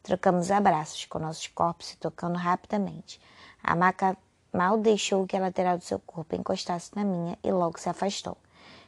Trocamos 0.00 0.52
abraços, 0.52 1.04
com 1.06 1.18
nossos 1.18 1.48
corpos 1.48 1.88
se 1.88 1.96
tocando 1.96 2.36
rapidamente. 2.36 3.20
A 3.60 3.74
maca 3.74 4.16
mal 4.52 4.78
deixou 4.78 5.26
que 5.26 5.36
a 5.36 5.40
lateral 5.40 5.76
do 5.76 5.82
seu 5.82 5.98
corpo 5.98 6.36
encostasse 6.36 6.92
na 6.94 7.02
minha 7.02 7.36
e 7.42 7.50
logo 7.50 7.80
se 7.80 7.88
afastou. 7.88 8.36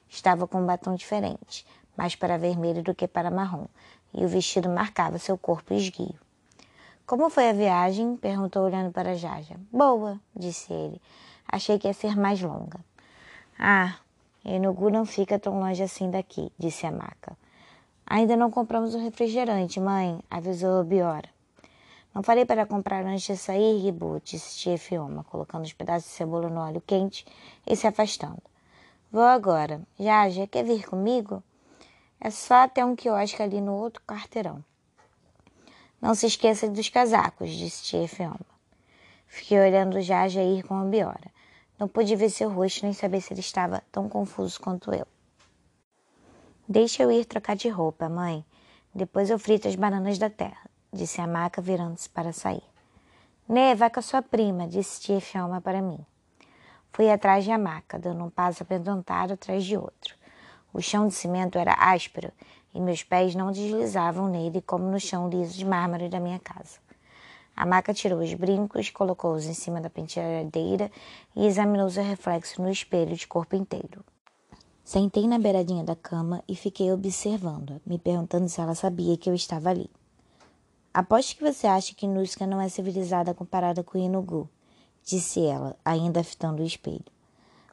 Estava 0.08 0.46
com 0.46 0.60
um 0.60 0.66
batom 0.66 0.94
diferente, 0.94 1.66
mais 1.96 2.14
para 2.14 2.38
vermelho 2.38 2.82
do 2.82 2.94
que 2.94 3.08
para 3.08 3.30
marrom, 3.30 3.66
e 4.12 4.24
o 4.24 4.28
vestido 4.28 4.68
marcava 4.68 5.18
seu 5.18 5.36
corpo 5.36 5.74
esguio. 5.74 6.14
Como 7.06 7.30
foi 7.30 7.50
a 7.50 7.52
viagem? 7.52 8.16
perguntou 8.16 8.64
olhando 8.64 8.90
para 8.92 9.14
Jaja. 9.14 9.54
Boa, 9.72 10.20
disse 10.34 10.72
ele. 10.72 11.00
Achei 11.46 11.78
que 11.78 11.86
ia 11.86 11.94
ser 11.94 12.16
mais 12.16 12.40
longa. 12.42 12.80
Ah, 13.58 13.96
Enugu 14.44 14.90
não 14.90 15.06
fica 15.06 15.38
tão 15.38 15.60
longe 15.60 15.82
assim 15.82 16.10
daqui, 16.10 16.50
disse 16.58 16.86
a 16.86 16.90
maca. 16.90 17.36
Ainda 18.06 18.36
não 18.36 18.50
compramos 18.50 18.94
o 18.94 18.98
refrigerante, 18.98 19.80
mãe, 19.80 20.20
avisou 20.30 20.84
Biora. 20.84 21.28
Não 22.14 22.22
falei 22.22 22.44
para 22.44 22.64
comprar 22.64 23.04
antes 23.04 23.24
de 23.26 23.36
sair, 23.36 23.78
Ribu, 23.78 24.20
disse 24.24 24.56
tia 24.56 24.78
Fioma, 24.78 25.22
colocando 25.24 25.64
os 25.64 25.72
pedaços 25.72 26.08
de 26.08 26.16
cebola 26.16 26.48
no 26.48 26.60
óleo 26.60 26.82
quente 26.86 27.26
e 27.66 27.76
se 27.76 27.86
afastando. 27.86 28.42
Vou 29.16 29.24
agora. 29.24 29.80
Já, 29.98 30.28
já 30.28 30.46
quer 30.46 30.62
vir 30.62 30.86
comigo? 30.86 31.42
É 32.20 32.30
só 32.30 32.64
até 32.64 32.84
um 32.84 32.94
quiosque 32.94 33.42
ali 33.42 33.62
no 33.62 33.72
outro 33.72 34.02
quarteirão. 34.06 34.62
Não 35.98 36.14
se 36.14 36.26
esqueça 36.26 36.68
dos 36.68 36.90
casacos, 36.90 37.50
disse 37.50 37.82
tia 37.82 38.06
Fioma. 38.06 38.38
Fiquei 39.26 39.58
olhando 39.58 40.02
Jaja 40.02 40.42
ir 40.42 40.62
com 40.64 40.74
a 40.74 40.84
Biora. 40.84 41.30
Não 41.78 41.88
pude 41.88 42.14
ver 42.14 42.28
seu 42.28 42.50
rosto 42.50 42.84
nem 42.84 42.92
saber 42.92 43.22
se 43.22 43.32
ele 43.32 43.40
estava 43.40 43.82
tão 43.90 44.06
confuso 44.06 44.60
quanto 44.60 44.92
eu. 44.92 45.06
Deixa 46.68 47.02
eu 47.02 47.10
ir 47.10 47.24
trocar 47.24 47.56
de 47.56 47.70
roupa, 47.70 48.10
mãe. 48.10 48.44
Depois 48.94 49.30
eu 49.30 49.38
frito 49.38 49.66
as 49.66 49.76
bananas 49.76 50.18
da 50.18 50.28
terra, 50.28 50.68
disse 50.92 51.22
a 51.22 51.26
maca 51.26 51.62
virando-se 51.62 52.10
para 52.10 52.34
sair. 52.34 52.64
Né, 53.48 53.74
vai 53.74 53.88
com 53.88 54.00
a 54.00 54.02
sua 54.02 54.20
prima, 54.20 54.68
disse 54.68 55.00
tia 55.00 55.22
Fioma 55.22 55.58
para 55.58 55.80
mim. 55.80 56.04
Fui 56.96 57.10
atrás 57.10 57.44
de 57.44 57.54
maca, 57.58 57.98
dando 57.98 58.24
um 58.24 58.30
passo 58.30 58.62
apedantado 58.62 59.34
atrás 59.34 59.62
de 59.62 59.76
outro. 59.76 60.14
O 60.72 60.80
chão 60.80 61.06
de 61.06 61.12
cimento 61.12 61.58
era 61.58 61.74
áspero 61.74 62.32
e 62.72 62.80
meus 62.80 63.02
pés 63.02 63.34
não 63.34 63.52
deslizavam 63.52 64.30
nele 64.30 64.62
como 64.62 64.90
no 64.90 64.98
chão 64.98 65.28
liso 65.28 65.58
de 65.58 65.66
mármore 65.66 66.08
da 66.08 66.18
minha 66.18 66.38
casa. 66.38 66.78
A 67.54 67.66
maca 67.66 67.92
tirou 67.92 68.20
os 68.20 68.32
brincos, 68.32 68.88
colocou-os 68.88 69.44
em 69.44 69.52
cima 69.52 69.78
da 69.78 69.90
penteadeira 69.90 70.90
e 71.34 71.46
examinou 71.46 71.90
seu 71.90 72.02
reflexo 72.02 72.62
no 72.62 72.70
espelho 72.70 73.14
de 73.14 73.26
corpo 73.26 73.54
inteiro. 73.54 74.02
Sentei 74.82 75.28
na 75.28 75.38
beiradinha 75.38 75.84
da 75.84 75.94
cama 75.94 76.42
e 76.48 76.56
fiquei 76.56 76.90
observando-a, 76.90 77.76
me 77.84 77.98
perguntando 77.98 78.48
se 78.48 78.58
ela 78.58 78.74
sabia 78.74 79.18
que 79.18 79.28
eu 79.28 79.34
estava 79.34 79.68
ali. 79.68 79.90
Aposto 80.94 81.36
que 81.36 81.44
você 81.44 81.66
acha 81.66 81.94
que 81.94 82.06
Nuska 82.06 82.46
não 82.46 82.58
é 82.58 82.70
civilizada 82.70 83.34
comparada 83.34 83.84
com 83.84 83.98
Inugu, 83.98 84.48
disse 85.06 85.46
ela, 85.46 85.76
ainda 85.84 86.24
fitando 86.24 86.62
o 86.62 86.66
espelho. 86.66 87.04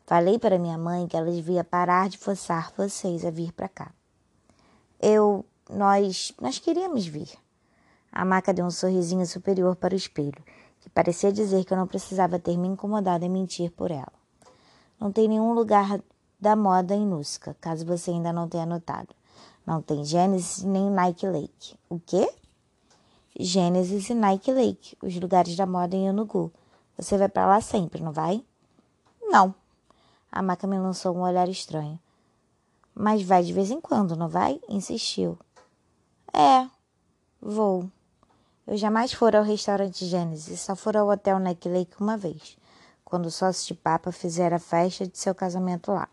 Falei 0.06 0.38
para 0.38 0.60
minha 0.60 0.78
mãe 0.78 1.08
que 1.08 1.18
ela 1.18 1.32
devia 1.32 1.64
parar 1.64 2.08
de 2.08 2.18
forçar 2.18 2.72
vocês 2.78 3.26
a 3.26 3.32
vir 3.32 3.52
para 3.52 3.68
cá. 3.68 3.92
Eu, 5.02 5.44
nós, 5.70 6.32
nós 6.40 6.60
queríamos 6.60 7.08
vir. 7.08 7.30
A 8.12 8.24
maca 8.24 8.54
deu 8.54 8.64
um 8.64 8.72
sorrisinho 8.72 9.26
superior 9.26 9.76
para 9.76 9.96
o 9.96 9.98
espelho, 9.98 10.44
que 10.80 10.90
parecia 10.90 11.32
dizer 11.32 11.66
que 11.66 11.74
eu 11.74 11.78
não 11.78 11.88
precisava 11.88 12.38
ter 12.38 12.56
me 12.56 12.68
incomodado 12.68 13.26
em 13.26 13.30
mentir 13.30 13.72
por 13.72 13.90
ela. 13.90 14.14
Não 15.00 15.12
tem 15.12 15.28
nenhum 15.28 15.54
lugar 15.54 16.00
da 16.40 16.56
moda 16.56 16.94
em 16.94 17.06
Nusca, 17.06 17.58
caso 17.60 17.84
você 17.84 18.12
ainda 18.12 18.32
não 18.32 18.48
tenha 18.48 18.66
notado. 18.66 19.10
Não 19.66 19.82
tem 19.82 20.06
Gênesis 20.06 20.64
nem 20.64 20.92
Nike 20.92 21.26
Lake. 21.26 21.76
O 21.90 22.00
quê? 22.00 22.32
Gênesis 23.40 24.10
e 24.10 24.14
Nike 24.14 24.52
Lake, 24.52 24.96
os 25.02 25.20
lugares 25.20 25.56
da 25.56 25.66
moda 25.66 25.96
em 25.96 26.10
Unugu. 26.10 26.52
Você 26.98 27.18
vai 27.18 27.30
para 27.30 27.48
lá 27.48 27.62
sempre, 27.62 28.02
não 28.02 28.12
vai? 28.12 28.44
Não. 29.22 29.54
A 30.32 30.42
maca 30.42 30.68
me 30.68 30.78
lançou 30.78 31.16
um 31.16 31.22
olhar 31.22 31.50
estranho. 31.50 32.00
Mas 32.94 33.24
vai 33.24 33.44
de 33.44 33.52
vez 33.54 33.72
em 33.72 33.82
quando, 33.82 34.16
não 34.16 34.28
vai? 34.28 34.60
Insistiu. 34.70 35.38
É, 36.32 36.68
vou. 37.42 37.90
Eu 38.66 38.78
jamais 38.78 39.12
fora 39.12 39.40
ao 39.40 39.44
restaurante 39.44 40.06
Gênesis, 40.06 40.62
só 40.62 40.76
fora 40.76 41.00
ao 41.00 41.10
hotel 41.10 41.38
Neck 41.40 41.68
Lake 41.68 41.96
uma 42.00 42.16
vez, 42.16 42.58
quando 43.04 43.26
o 43.26 43.32
sócio 43.32 43.68
de 43.68 43.74
Papa 43.74 44.12
fizera 44.12 44.56
a 44.56 44.60
festa 44.60 45.06
de 45.08 45.18
seu 45.18 45.36
casamento 45.36 45.92
lá. 45.92 46.08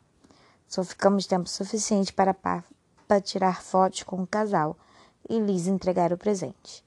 Só 0.66 0.82
ficamos 0.82 1.26
tempo 1.26 1.48
suficiente 1.48 2.12
para 2.12 2.34
Papa 2.34 3.20
tirar 3.22 3.62
fotos 3.62 4.02
com 4.02 4.22
o 4.22 4.26
casal 4.26 4.76
e 5.28 5.38
Liz 5.38 5.66
entregar 5.66 6.12
o 6.12 6.18
presente. 6.18 6.84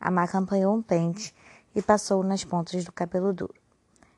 A 0.00 0.10
maca 0.10 0.38
apanhou 0.38 0.74
um 0.74 0.82
pente 0.82 1.34
e 1.74 1.82
passou 1.82 2.22
nas 2.22 2.44
pontas 2.44 2.84
do 2.84 2.92
cabelo 2.92 3.32
duro. 3.32 3.54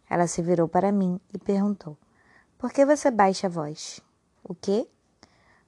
Ela 0.08 0.26
se 0.26 0.42
virou 0.42 0.68
para 0.68 0.92
mim 0.92 1.20
e 1.32 1.38
perguntou: 1.38 1.96
Por 2.58 2.72
que 2.72 2.84
você 2.84 3.10
baixa 3.10 3.46
a 3.46 3.50
voz? 3.50 4.00
O 4.42 4.54
quê? 4.54 4.88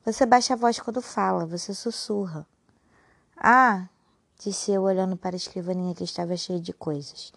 Você 0.04 0.24
baixa 0.24 0.54
a 0.54 0.56
voz 0.56 0.78
quando 0.78 1.02
fala, 1.02 1.46
você 1.46 1.74
sussurra. 1.74 2.46
Ah, 3.36 3.88
disse 4.38 4.70
eu 4.70 4.82
olhando 4.82 5.16
para 5.16 5.34
a 5.34 5.36
escrivaninha 5.36 5.94
que 5.94 6.04
estava 6.04 6.36
cheia 6.36 6.60
de 6.60 6.72
coisas: 6.72 7.32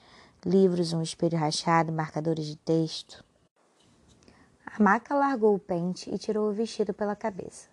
livros, 0.45 0.93
um 0.93 1.01
espelho 1.01 1.37
rachado, 1.37 1.91
marcadores 1.91 2.45
de 2.45 2.55
texto. 2.55 3.23
A 4.65 4.81
maca 4.81 5.15
largou 5.15 5.55
o 5.55 5.59
pente 5.59 6.13
e 6.13 6.17
tirou 6.17 6.49
o 6.49 6.53
vestido 6.53 6.93
pela 6.93 7.15
cabeça. 7.15 7.67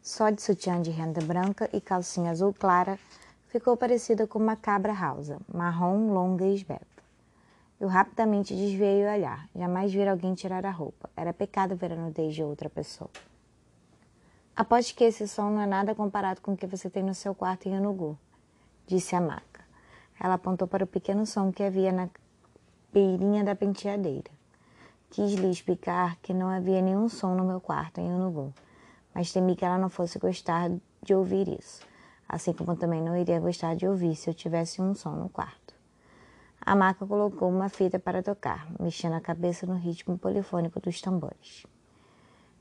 Só 0.00 0.30
de 0.30 0.40
sutiã 0.40 0.80
de 0.80 0.90
renda 0.90 1.20
branca 1.20 1.68
e 1.72 1.80
calcinha 1.80 2.30
azul 2.30 2.54
clara, 2.54 2.98
ficou 3.48 3.76
parecida 3.76 4.26
com 4.26 4.38
uma 4.38 4.56
cabra 4.56 4.92
rausa, 4.92 5.40
marrom, 5.52 6.12
longa 6.12 6.44
e 6.44 6.54
esbelta. 6.54 6.86
Eu 7.80 7.88
rapidamente 7.88 8.54
desviei 8.54 9.04
o 9.04 9.10
olhar. 9.10 9.48
Jamais 9.54 9.92
vi 9.92 10.06
alguém 10.06 10.34
tirar 10.34 10.66
a 10.66 10.70
roupa. 10.70 11.08
Era 11.16 11.32
pecado 11.32 11.76
ver 11.76 11.92
a 11.92 11.96
nudez 11.96 12.34
de 12.34 12.42
outra 12.42 12.68
pessoa. 12.68 13.10
Aposto 14.54 14.94
que 14.94 15.04
esse 15.04 15.26
som 15.28 15.50
não 15.50 15.60
é 15.60 15.66
nada 15.66 15.94
comparado 15.94 16.40
com 16.40 16.52
o 16.52 16.56
que 16.56 16.66
você 16.66 16.90
tem 16.90 17.02
no 17.02 17.14
seu 17.14 17.34
quarto 17.34 17.68
em 17.68 17.76
Anugu, 17.76 18.18
disse 18.86 19.14
a 19.14 19.20
maca. 19.20 19.64
Ela 20.18 20.34
apontou 20.34 20.66
para 20.66 20.82
o 20.82 20.86
pequeno 20.86 21.24
som 21.24 21.52
que 21.52 21.62
havia 21.62 21.92
na 21.92 22.08
beirinha 22.92 23.44
da 23.44 23.54
penteadeira. 23.54 24.30
Quis 25.10 25.34
lhe 25.34 25.48
explicar 25.48 26.16
que 26.16 26.34
não 26.34 26.48
havia 26.48 26.82
nenhum 26.82 27.08
som 27.08 27.36
no 27.36 27.44
meu 27.44 27.60
quarto 27.60 28.00
em 28.00 28.12
Unugu, 28.12 28.52
mas 29.14 29.32
temi 29.32 29.54
que 29.54 29.64
ela 29.64 29.78
não 29.78 29.88
fosse 29.88 30.18
gostar 30.18 30.68
de 31.00 31.14
ouvir 31.14 31.46
isso 31.48 31.86
assim 32.28 32.52
como 32.52 32.76
também 32.76 33.00
não 33.02 33.16
iria 33.16 33.40
gostar 33.40 33.74
de 33.74 33.86
ouvir 33.86 34.14
se 34.14 34.28
eu 34.28 34.34
tivesse 34.34 34.82
um 34.82 34.94
som 34.94 35.12
no 35.12 35.28
quarto. 35.28 35.74
A 36.60 36.76
maca 36.76 37.06
colocou 37.06 37.48
uma 37.48 37.68
fita 37.68 37.98
para 37.98 38.22
tocar, 38.22 38.68
mexendo 38.78 39.14
a 39.14 39.20
cabeça 39.20 39.64
no 39.66 39.74
ritmo 39.74 40.18
polifônico 40.18 40.78
dos 40.78 41.00
tambores. 41.00 41.64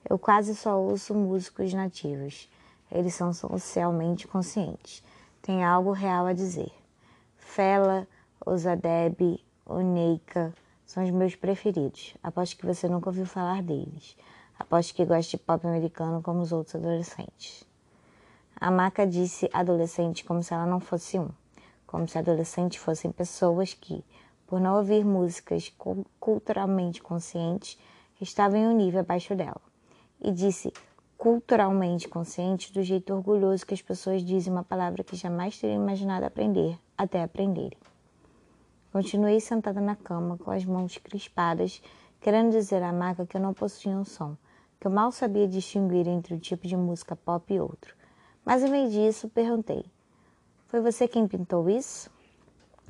Eu 0.09 0.17
quase 0.17 0.55
só 0.55 0.79
ouço 0.79 1.13
músicos 1.13 1.73
nativos. 1.73 2.49
Eles 2.89 3.13
são 3.13 3.33
socialmente 3.33 4.25
conscientes. 4.25 5.03
Tem 5.41 5.65
algo 5.65 5.91
real 5.91 6.25
a 6.25 6.31
dizer. 6.31 6.71
Fela, 7.35 8.07
Osadeb, 8.45 9.43
Oneika 9.65 10.53
são 10.85 11.03
os 11.03 11.11
meus 11.11 11.35
preferidos. 11.35 12.15
Aposto 12.23 12.55
que 12.55 12.65
você 12.65 12.87
nunca 12.87 13.09
ouviu 13.09 13.25
falar 13.25 13.61
deles. 13.61 14.15
Aposto 14.57 14.95
que 14.95 15.03
gosta 15.03 15.31
de 15.31 15.43
pop 15.43 15.67
americano 15.67 16.21
como 16.21 16.39
os 16.39 16.53
outros 16.53 16.75
adolescentes. 16.75 17.66
A 18.59 18.71
Maca 18.71 19.05
disse 19.05 19.47
adolescente 19.53 20.25
como 20.25 20.41
se 20.41 20.51
ela 20.51 20.65
não 20.65 20.79
fosse 20.79 21.19
um. 21.19 21.29
Como 21.85 22.07
se 22.07 22.17
adolescentes 22.17 22.79
fossem 22.79 23.11
pessoas 23.11 23.75
que, 23.75 24.03
por 24.47 24.59
não 24.59 24.77
ouvir 24.77 25.05
músicas 25.05 25.71
culturalmente 26.19 26.99
conscientes, 26.99 27.77
estavam 28.19 28.57
em 28.57 28.67
um 28.67 28.75
nível 28.75 29.01
abaixo 29.01 29.35
dela. 29.35 29.61
E 30.19 30.31
disse 30.31 30.73
culturalmente 31.19 32.07
consciente 32.07 32.73
do 32.73 32.81
jeito 32.81 33.13
orgulhoso 33.13 33.63
que 33.63 33.75
as 33.75 33.81
pessoas 33.81 34.23
dizem 34.23 34.51
uma 34.51 34.63
palavra 34.63 35.03
que 35.03 35.15
jamais 35.15 35.59
teriam 35.59 35.83
imaginado 35.83 36.25
aprender, 36.25 36.79
até 36.97 37.21
aprenderem. 37.21 37.77
Continuei 38.91 39.39
sentada 39.39 39.79
na 39.79 39.95
cama, 39.95 40.35
com 40.35 40.49
as 40.49 40.65
mãos 40.65 40.97
crispadas, 40.97 41.79
querendo 42.19 42.49
dizer 42.51 42.81
à 42.81 42.91
maca 42.91 43.23
que 43.23 43.37
eu 43.37 43.41
não 43.41 43.53
possuía 43.53 43.95
um 43.95 44.03
som, 44.03 44.35
que 44.79 44.87
eu 44.87 44.91
mal 44.91 45.11
sabia 45.11 45.47
distinguir 45.47 46.07
entre 46.07 46.33
o 46.33 46.39
tipo 46.39 46.67
de 46.67 46.75
música 46.75 47.15
pop 47.15 47.53
e 47.53 47.59
outro. 47.59 47.96
Mas, 48.47 48.63
em 48.63 48.71
vez 48.71 48.93
disso, 48.93 49.27
perguntei: 49.27 49.83
Foi 50.67 50.79
você 50.79 51.05
quem 51.05 51.27
pintou 51.27 51.69
isso? 51.69 52.09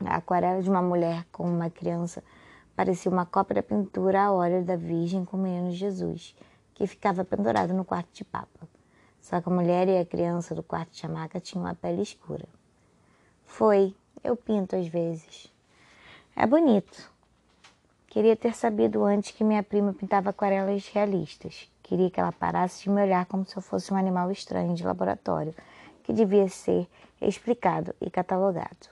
A 0.05 0.17
aquarela 0.17 0.61
de 0.61 0.69
uma 0.69 0.83
mulher 0.83 1.25
com 1.31 1.49
uma 1.49 1.67
criança 1.67 2.23
parecia 2.75 3.11
uma 3.11 3.25
cópia 3.25 3.55
da 3.55 3.63
pintura 3.63 4.21
a 4.21 4.31
óleo 4.31 4.63
da 4.63 4.75
Virgem 4.75 5.25
com 5.25 5.35
o 5.35 5.39
menino 5.39 5.71
Jesus, 5.71 6.35
que 6.75 6.85
ficava 6.85 7.25
pendurado 7.25 7.73
no 7.73 7.83
quarto 7.83 8.13
de 8.13 8.23
papa. 8.23 8.69
Só 9.19 9.41
que 9.41 9.49
a 9.49 9.51
mulher 9.51 9.87
e 9.87 9.97
a 9.97 10.05
criança 10.05 10.53
do 10.53 10.61
quarto 10.61 10.91
de 10.91 10.99
chamaca 10.99 11.39
tinham 11.39 11.65
a 11.65 11.73
pele 11.73 12.03
escura. 12.03 12.45
Foi, 13.43 13.95
eu 14.23 14.35
pinto 14.35 14.75
às 14.75 14.87
vezes. 14.87 15.51
É 16.35 16.45
bonito. 16.45 17.11
Queria 18.05 18.35
ter 18.35 18.53
sabido 18.53 19.03
antes 19.03 19.31
que 19.31 19.43
minha 19.43 19.63
prima 19.63 19.91
pintava 19.91 20.29
aquarelas 20.29 20.87
realistas. 20.89 21.67
Queria 21.87 22.11
que 22.11 22.19
ela 22.19 22.33
parasse 22.33 22.83
de 22.83 22.89
me 22.89 23.01
olhar 23.01 23.25
como 23.27 23.45
se 23.45 23.55
eu 23.55 23.61
fosse 23.61 23.93
um 23.93 23.95
animal 23.95 24.29
estranho 24.29 24.75
de 24.75 24.85
laboratório, 24.85 25.55
que 26.03 26.11
devia 26.11 26.49
ser 26.49 26.85
explicado 27.21 27.95
e 28.01 28.09
catalogado. 28.09 28.89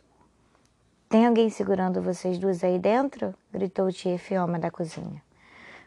Tem 1.09 1.27
alguém 1.27 1.49
segurando 1.49 2.01
vocês 2.01 2.37
duas 2.37 2.63
aí 2.63 2.79
dentro? 2.79 3.35
gritou 3.51 3.87
o 3.87 3.91
tia 3.91 4.17
Fioma 4.17 4.57
da 4.57 4.71
cozinha. 4.71 5.21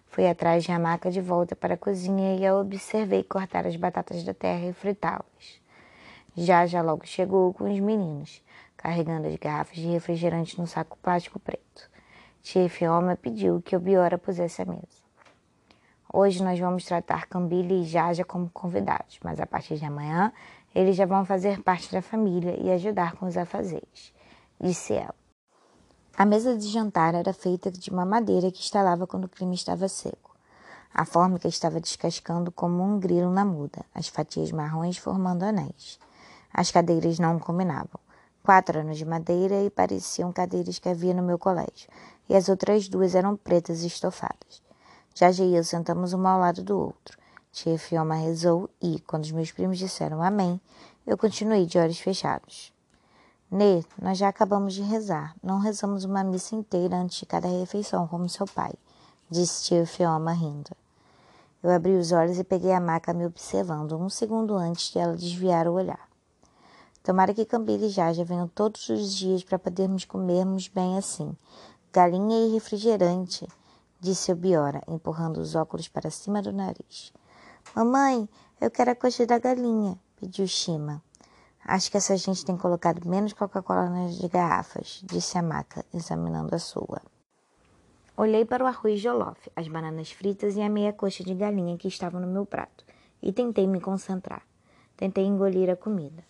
Fui 0.08 0.28
atrás 0.28 0.64
de 0.64 0.78
maca 0.78 1.10
de 1.10 1.22
volta 1.22 1.56
para 1.56 1.74
a 1.74 1.78
cozinha 1.78 2.36
e 2.36 2.46
a 2.46 2.54
observei 2.54 3.24
cortar 3.24 3.66
as 3.66 3.76
batatas 3.76 4.22
da 4.22 4.34
terra 4.34 4.66
e 4.66 4.74
fritá-las. 4.74 5.62
Já 6.36 6.66
já 6.66 6.82
logo 6.82 7.06
chegou 7.06 7.54
com 7.54 7.72
os 7.72 7.80
meninos, 7.80 8.42
carregando 8.76 9.28
as 9.28 9.36
garrafas 9.36 9.76
de 9.76 9.88
refrigerante 9.88 10.60
no 10.60 10.66
saco 10.66 10.98
plástico 10.98 11.38
preto. 11.38 11.90
Tia 12.42 12.68
Fioma 12.68 13.16
pediu 13.16 13.62
que 13.62 13.74
o 13.74 13.80
Biora 13.80 14.18
pusesse 14.18 14.60
a 14.60 14.66
mesa. 14.66 15.07
Hoje 16.12 16.42
nós 16.42 16.58
vamos 16.58 16.84
tratar 16.84 17.26
Cambile 17.26 17.82
e 17.82 17.84
Jaja 17.84 18.24
como 18.24 18.50
convidados, 18.50 19.18
mas 19.22 19.40
a 19.40 19.46
partir 19.46 19.76
de 19.76 19.84
amanhã 19.84 20.32
eles 20.74 20.96
já 20.96 21.06
vão 21.06 21.24
fazer 21.24 21.62
parte 21.62 21.92
da 21.92 22.02
família 22.02 22.56
e 22.60 22.70
ajudar 22.70 23.16
com 23.16 23.26
os 23.26 23.36
afazeres 23.36 24.12
disse 24.60 24.94
ela. 24.94 25.14
A 26.16 26.24
mesa 26.24 26.56
de 26.56 26.66
jantar 26.68 27.14
era 27.14 27.32
feita 27.32 27.70
de 27.70 27.90
uma 27.90 28.04
madeira 28.04 28.50
que 28.50 28.60
estalava 28.60 29.06
quando 29.06 29.24
o 29.24 29.28
clima 29.28 29.54
estava 29.54 29.88
seco. 29.88 30.36
A 30.92 31.04
fórmica 31.04 31.46
estava 31.46 31.80
descascando 31.80 32.50
como 32.50 32.82
um 32.82 32.98
grilo 32.98 33.30
na 33.30 33.44
muda, 33.44 33.84
as 33.94 34.08
fatias 34.08 34.50
marrons 34.50 34.96
formando 34.96 35.44
anéis. 35.44 35.98
As 36.52 36.72
cadeiras 36.72 37.18
não 37.18 37.38
combinavam. 37.38 38.00
Quatro 38.42 38.80
anos 38.80 38.98
de 38.98 39.04
madeira 39.04 39.62
e 39.62 39.70
pareciam 39.70 40.32
cadeiras 40.32 40.78
que 40.78 40.88
havia 40.88 41.14
no 41.14 41.22
meu 41.22 41.38
colégio, 41.38 41.88
e 42.28 42.34
as 42.34 42.48
outras 42.48 42.88
duas 42.88 43.14
eram 43.14 43.36
pretas 43.36 43.82
e 43.82 43.86
estofadas. 43.86 44.67
Já 45.18 45.32
e 45.32 45.56
eu 45.56 45.64
sentamos 45.64 46.12
uma 46.12 46.30
ao 46.30 46.38
lado 46.38 46.62
do 46.62 46.78
outro. 46.78 47.18
Tia 47.50 47.76
Fioma 47.76 48.14
rezou 48.14 48.70
e, 48.80 49.00
quando 49.00 49.24
os 49.24 49.32
meus 49.32 49.50
primos 49.50 49.76
disseram 49.76 50.22
amém, 50.22 50.60
eu 51.04 51.18
continuei 51.18 51.66
de 51.66 51.76
olhos 51.76 51.98
fechados. 51.98 52.72
Nê, 53.50 53.82
nós 54.00 54.16
já 54.16 54.28
acabamos 54.28 54.74
de 54.74 54.82
rezar. 54.82 55.34
Não 55.42 55.58
rezamos 55.58 56.04
uma 56.04 56.22
missa 56.22 56.54
inteira 56.54 56.96
antes 56.96 57.18
de 57.18 57.26
cada 57.26 57.48
refeição, 57.48 58.06
como 58.06 58.28
seu 58.28 58.46
pai, 58.46 58.72
disse 59.28 59.64
tio 59.64 59.84
Fioma 59.84 60.32
rindo. 60.32 60.70
Eu 61.64 61.72
abri 61.72 61.96
os 61.96 62.12
olhos 62.12 62.38
e 62.38 62.44
peguei 62.44 62.70
a 62.70 62.78
maca 62.78 63.12
me 63.12 63.26
observando, 63.26 63.98
um 63.98 64.08
segundo 64.08 64.54
antes 64.54 64.92
de 64.92 65.00
ela 65.00 65.16
desviar 65.16 65.66
o 65.66 65.72
olhar. 65.72 66.08
Tomara 67.02 67.34
que 67.34 67.44
Cambila 67.44 67.86
e 67.86 67.90
Jaja 67.90 68.24
venham 68.24 68.46
todos 68.46 68.88
os 68.88 69.12
dias 69.12 69.42
para 69.42 69.58
podermos 69.58 70.04
comermos 70.04 70.68
bem 70.68 70.96
assim. 70.96 71.36
Galinha 71.92 72.46
e 72.46 72.52
refrigerante, 72.52 73.48
disse 74.00 74.34
Biora, 74.34 74.82
empurrando 74.86 75.38
os 75.38 75.54
óculos 75.54 75.88
para 75.88 76.10
cima 76.10 76.40
do 76.40 76.52
nariz. 76.52 77.12
Mamãe, 77.74 78.28
eu 78.60 78.70
quero 78.70 78.90
a 78.90 78.94
coxa 78.94 79.26
da 79.26 79.38
galinha, 79.38 79.98
pediu 80.16 80.46
Shima. 80.46 81.02
Acho 81.64 81.90
que 81.90 81.96
essa 81.96 82.16
gente 82.16 82.44
tem 82.44 82.56
colocado 82.56 83.06
menos 83.06 83.32
Coca-Cola 83.32 83.90
nas 83.90 84.18
garrafas, 84.20 85.02
disse 85.04 85.36
a 85.36 85.42
Maca, 85.42 85.84
examinando 85.92 86.54
a 86.54 86.58
sua. 86.58 87.02
Olhei 88.16 88.44
para 88.44 88.64
o 88.64 88.66
arroz 88.66 89.00
de 89.00 89.08
Olof, 89.08 89.50
as 89.54 89.68
bananas 89.68 90.10
fritas 90.10 90.56
e 90.56 90.62
a 90.62 90.68
meia 90.68 90.92
coxa 90.92 91.22
de 91.22 91.34
galinha 91.34 91.76
que 91.76 91.86
estavam 91.86 92.20
no 92.20 92.26
meu 92.26 92.46
prato, 92.46 92.84
e 93.22 93.32
tentei 93.32 93.66
me 93.66 93.80
concentrar. 93.80 94.42
Tentei 94.96 95.24
engolir 95.24 95.70
a 95.70 95.76
comida. 95.76 96.24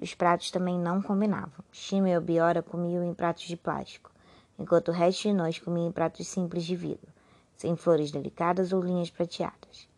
Os 0.00 0.14
pratos 0.14 0.50
também 0.50 0.78
não 0.78 1.02
combinavam. 1.02 1.64
Shima 1.70 2.08
e 2.08 2.16
Obiora 2.16 2.62
comiam 2.62 3.04
em 3.04 3.12
pratos 3.12 3.44
de 3.44 3.56
plástico, 3.56 4.10
enquanto 4.58 4.88
o 4.88 4.92
resto 4.92 5.22
de 5.22 5.32
nós 5.32 5.58
comia 5.58 5.86
em 5.86 5.92
pratos 5.92 6.26
simples 6.26 6.64
de 6.64 6.76
vidro, 6.76 7.12
sem 7.56 7.76
flores 7.76 8.10
delicadas 8.10 8.72
ou 8.72 8.80
linhas 8.80 9.10
prateadas. 9.10 9.88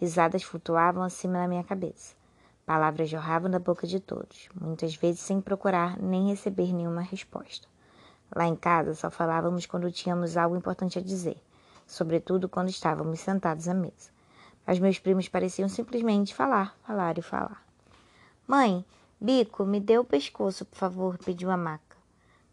Risadas 0.00 0.42
flutuavam 0.42 1.02
acima 1.02 1.38
da 1.38 1.48
minha 1.48 1.64
cabeça. 1.64 2.14
Palavras 2.66 3.08
jorravam 3.08 3.50
da 3.50 3.58
boca 3.58 3.86
de 3.86 4.00
todos, 4.00 4.48
muitas 4.60 4.94
vezes 4.94 5.20
sem 5.20 5.40
procurar 5.40 5.98
nem 6.00 6.28
receber 6.28 6.72
nenhuma 6.72 7.00
resposta. 7.00 7.68
Lá 8.34 8.44
em 8.46 8.56
casa 8.56 8.94
só 8.94 9.10
falávamos 9.10 9.66
quando 9.66 9.92
tínhamos 9.92 10.36
algo 10.36 10.56
importante 10.56 10.98
a 10.98 11.02
dizer, 11.02 11.40
sobretudo 11.86 12.48
quando 12.48 12.68
estávamos 12.68 13.20
sentados 13.20 13.68
à 13.68 13.74
mesa. 13.74 14.10
Mas 14.66 14.80
meus 14.80 14.98
primos 14.98 15.28
pareciam 15.28 15.68
simplesmente 15.68 16.34
falar, 16.34 16.76
falar 16.84 17.16
e 17.18 17.22
falar. 17.22 17.64
Mãe, 18.48 18.84
Bico, 19.20 19.64
me 19.64 19.80
dê 19.80 19.96
o 19.96 20.04
pescoço, 20.04 20.64
por 20.64 20.76
favor, 20.76 21.16
pediu 21.18 21.50
a 21.50 21.56
maca. 21.56 21.85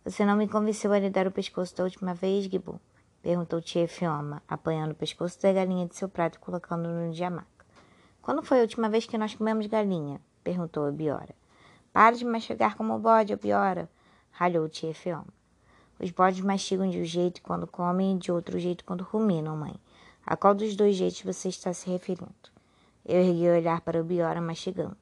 Você 0.06 0.26
não 0.26 0.36
me 0.36 0.50
convenceu 0.50 0.92
a 0.92 1.00
lhe 1.00 1.10
dar 1.10 1.28
o 1.28 1.32
pescoço 1.32 1.74
da 1.78 1.86
última 1.86 2.14
vez, 2.14 2.44
Gibu? 2.44 2.78
Perguntou 3.22 3.62
tia 3.62 3.88
Fioma, 3.88 4.44
apanhando 4.46 4.92
o 4.92 4.96
pescoço 4.96 5.42
da 5.42 5.54
galinha 5.54 5.88
de 5.88 5.96
seu 5.96 6.10
prato 6.10 6.36
e 6.36 6.40
colocando-no 6.40 7.14
de 7.14 7.24
amaca. 7.24 7.48
Quando 8.22 8.44
foi 8.44 8.60
a 8.60 8.64
última 8.64 8.90
vez 8.90 9.06
que 9.06 9.18
nós 9.18 9.34
comemos 9.34 9.66
galinha? 9.66 10.20
perguntou 10.44 10.92
Biora. 10.92 11.34
Para 11.94 12.18
de 12.18 12.26
mastigar 12.26 12.76
como 12.76 13.00
bode, 13.00 13.34
Biora, 13.38 13.90
ralhou 14.32 14.68
tia 14.68 14.94
Feoma. 14.94 15.34
Os 15.98 16.12
bodes 16.12 16.42
mastigam 16.42 16.90
de 16.90 17.00
um 17.00 17.06
jeito 17.06 17.42
quando 17.42 17.66
comem 17.66 18.18
e 18.18 18.20
de 18.20 18.30
outro 18.30 18.60
jeito 18.60 18.84
quando 18.84 19.06
ruminam, 19.06 19.56
mãe. 19.56 19.76
A 20.26 20.36
qual 20.36 20.54
dos 20.54 20.76
dois 20.76 20.98
jeitos 20.98 21.22
você 21.22 21.48
está 21.48 21.72
se 21.74 21.90
referindo? 21.90 22.30
Eu 23.06 23.22
ergui 23.22 23.48
o 23.48 23.56
olhar 23.56 23.80
para 23.80 24.02
o 24.02 24.04
Biora 24.04 24.42
mastigando. 24.42 24.98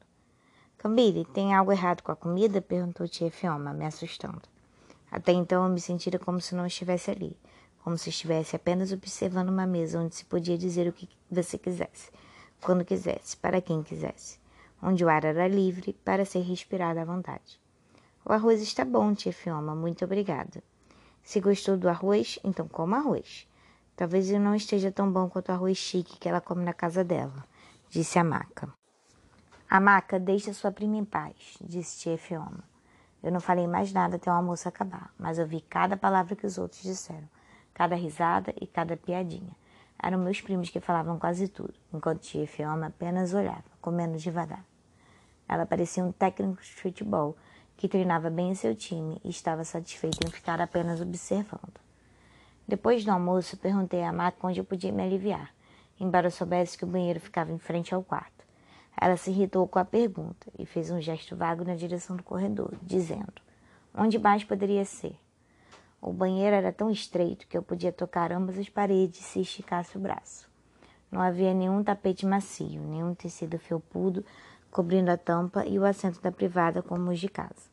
Cambile, 0.78 1.26
tem 1.26 1.56
algo 1.56 1.72
errado 1.72 2.04
com 2.04 2.12
a 2.12 2.16
comida? 2.16 2.62
perguntou 2.62 3.08
tia 3.08 3.32
Fioma, 3.32 3.74
me 3.74 3.84
assustando. 3.84 4.44
Até 5.12 5.34
então 5.34 5.66
eu 5.66 5.70
me 5.70 5.82
sentira 5.82 6.18
como 6.18 6.40
se 6.40 6.56
não 6.56 6.66
estivesse 6.66 7.12
ali, 7.12 7.38
como 7.84 7.98
se 7.98 8.10
estivesse 8.10 8.56
apenas 8.56 8.94
observando 8.94 9.50
uma 9.50 9.68
mesa 9.68 10.00
onde 10.00 10.16
se 10.16 10.24
podia 10.24 10.58
dizer 10.58 10.88
o 10.88 10.94
que 10.94 11.10
você 11.30 11.58
quisesse 11.58 12.10
quando 12.62 12.86
quisesse, 12.86 13.36
para 13.36 13.60
quem 13.60 13.84
quisesse, 13.84 14.40
onde 14.82 15.04
o 15.04 15.10
ar 15.10 15.26
era 15.26 15.48
livre 15.48 15.94
para 16.06 16.24
ser 16.24 16.42
respirado 16.42 17.00
à 17.00 17.04
vontade. 17.04 17.60
O 18.24 18.32
arroz 18.32 18.62
está 18.62 18.86
bom, 18.86 19.14
tia 19.14 19.34
Fioma, 19.34 19.76
muito 19.76 20.06
obrigada. 20.06 20.64
Se 21.24 21.42
gostou 21.42 21.76
do 21.76 21.90
arroz, 21.90 22.40
então 22.44 22.68
coma 22.68 22.98
arroz. 22.98 23.48
Talvez 23.96 24.30
ele 24.30 24.40
não 24.40 24.56
esteja 24.56 24.92
tão 24.92 25.12
bom 25.12 25.28
quanto 25.28 25.50
o 25.50 25.52
arroz 25.52 25.78
chique 25.78 26.18
que 26.20 26.30
ela 26.30 26.40
come 26.40 26.64
na 26.64 26.74
casa 26.74 27.04
dela, 27.04 27.46
disse 27.90 28.18
a 28.18 28.24
Maca. 28.24 28.72
A 29.70 29.80
Maca, 29.80 30.20
deixa 30.20 30.54
sua 30.54 30.72
prima 30.72 30.98
em 30.98 31.06
paz, 31.06 31.58
disse 31.62 32.00
tia 32.00 32.18
Fioma. 32.18 32.71
Eu 33.24 33.32
não 33.32 33.40
falei 33.40 33.68
mais 33.68 33.94
nada 33.94 34.16
até 34.16 34.32
o 34.32 34.34
almoço 34.34 34.68
acabar, 34.68 35.14
mas 35.18 35.38
ouvi 35.38 35.62
cada 35.62 35.96
palavra 35.96 36.36
que 36.36 36.46
os 36.46 36.58
outros 36.58 36.82
disseram, 36.82 37.30
cada 37.74 37.96
risada 37.96 38.54
e 38.60 38.66
cada 38.66 38.98
piadinha. 38.98 39.56
Eram 40.02 40.18
meus 40.18 40.42
primos 40.42 40.70
que 40.70 40.80
falavam 40.80 41.20
quase 41.20 41.48
tudo, 41.48 41.74
enquanto 41.94 42.22
tia 42.22 42.48
Fioma 42.48 42.88
apenas 42.88 43.34
olhava, 43.34 43.64
comendo 43.80 44.18
devagar. 44.18 44.66
Ela 45.48 45.66
parecia 45.66 46.04
um 46.04 46.12
técnico 46.12 46.62
de 46.62 46.74
futebol 46.74 47.38
que 47.78 47.88
treinava 47.88 48.30
bem 48.30 48.56
seu 48.56 48.76
time 48.76 49.22
e 49.24 49.30
estava 49.30 49.64
satisfeito 49.64 50.26
em 50.26 50.32
ficar 50.32 50.60
apenas 50.60 51.02
observando. 51.02 51.80
Depois 52.68 53.04
do 53.04 53.12
almoço, 53.12 53.58
perguntei 53.58 54.04
a 54.04 54.14
Mac 54.14 54.36
onde 54.44 54.60
eu 54.60 54.66
podia 54.66 54.92
me 54.92 55.04
aliviar, 55.04 55.54
embora 56.00 56.30
soubesse 56.32 56.78
que 56.78 56.86
o 56.86 56.88
banheiro 56.88 57.20
ficava 57.20 57.52
em 57.52 57.60
frente 57.60 57.94
ao 57.94 58.04
quarto. 58.04 58.41
Ela 59.02 59.18
se 59.18 59.32
irritou 59.32 59.68
com 59.68 59.80
a 59.80 59.84
pergunta 59.84 60.48
e 60.60 60.64
fez 60.64 60.92
um 60.92 61.02
gesto 61.02 61.36
vago 61.36 61.64
na 61.64 61.74
direção 61.74 62.16
do 62.16 62.22
corredor, 62.22 62.76
dizendo: 62.84 63.34
Onde 63.96 64.20
mais 64.20 64.44
poderia 64.44 64.86
ser? 64.86 65.18
O 66.00 66.14
banheiro 66.14 66.56
era 66.56 66.72
tão 66.72 66.92
estreito 66.92 67.48
que 67.48 67.58
eu 67.58 67.64
podia 67.64 67.92
tocar 67.92 68.32
ambas 68.32 68.60
as 68.60 68.70
paredes 68.70 69.22
se 69.22 69.42
esticasse 69.42 69.98
o 69.98 70.00
braço. 70.00 70.48
Não 71.12 71.20
havia 71.20 71.52
nenhum 71.52 71.84
tapete 71.84 72.28
macio, 72.28 72.80
nenhum 72.80 73.16
tecido 73.16 73.58
felpudo 73.58 74.24
cobrindo 74.70 75.10
a 75.10 75.18
tampa 75.18 75.66
e 75.66 75.80
o 75.80 75.86
assento 75.86 76.22
da 76.22 76.32
privada 76.32 76.84
como 76.84 77.10
os 77.10 77.20
de 77.20 77.28
casa. 77.28 77.72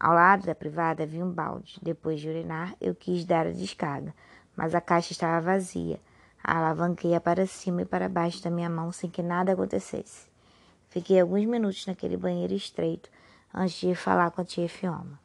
Ao 0.00 0.14
lado 0.14 0.46
da 0.46 0.54
privada 0.54 1.02
havia 1.02 1.24
um 1.24 1.30
balde. 1.30 1.78
Depois 1.82 2.18
de 2.18 2.30
urinar, 2.30 2.74
eu 2.80 2.94
quis 2.94 3.26
dar 3.26 3.46
a 3.46 3.52
descarga, 3.52 4.14
mas 4.56 4.74
a 4.74 4.80
caixa 4.80 5.12
estava 5.12 5.38
vazia. 5.38 6.00
Alavanquei-a 6.42 7.20
para 7.20 7.46
cima 7.46 7.82
e 7.82 7.84
para 7.84 8.08
baixo 8.08 8.42
da 8.42 8.50
minha 8.50 8.70
mão 8.70 8.90
sem 8.90 9.08
que 9.08 9.22
nada 9.22 9.52
acontecesse. 9.52 10.31
Fiquei 10.92 11.18
alguns 11.18 11.46
minutos 11.46 11.86
naquele 11.86 12.18
banheiro 12.18 12.52
estreito 12.52 13.08
antes 13.54 13.80
de 13.80 13.88
ir 13.88 13.94
falar 13.94 14.30
com 14.30 14.42
a 14.42 14.44
tia 14.44 14.68
Fioma. 14.68 15.18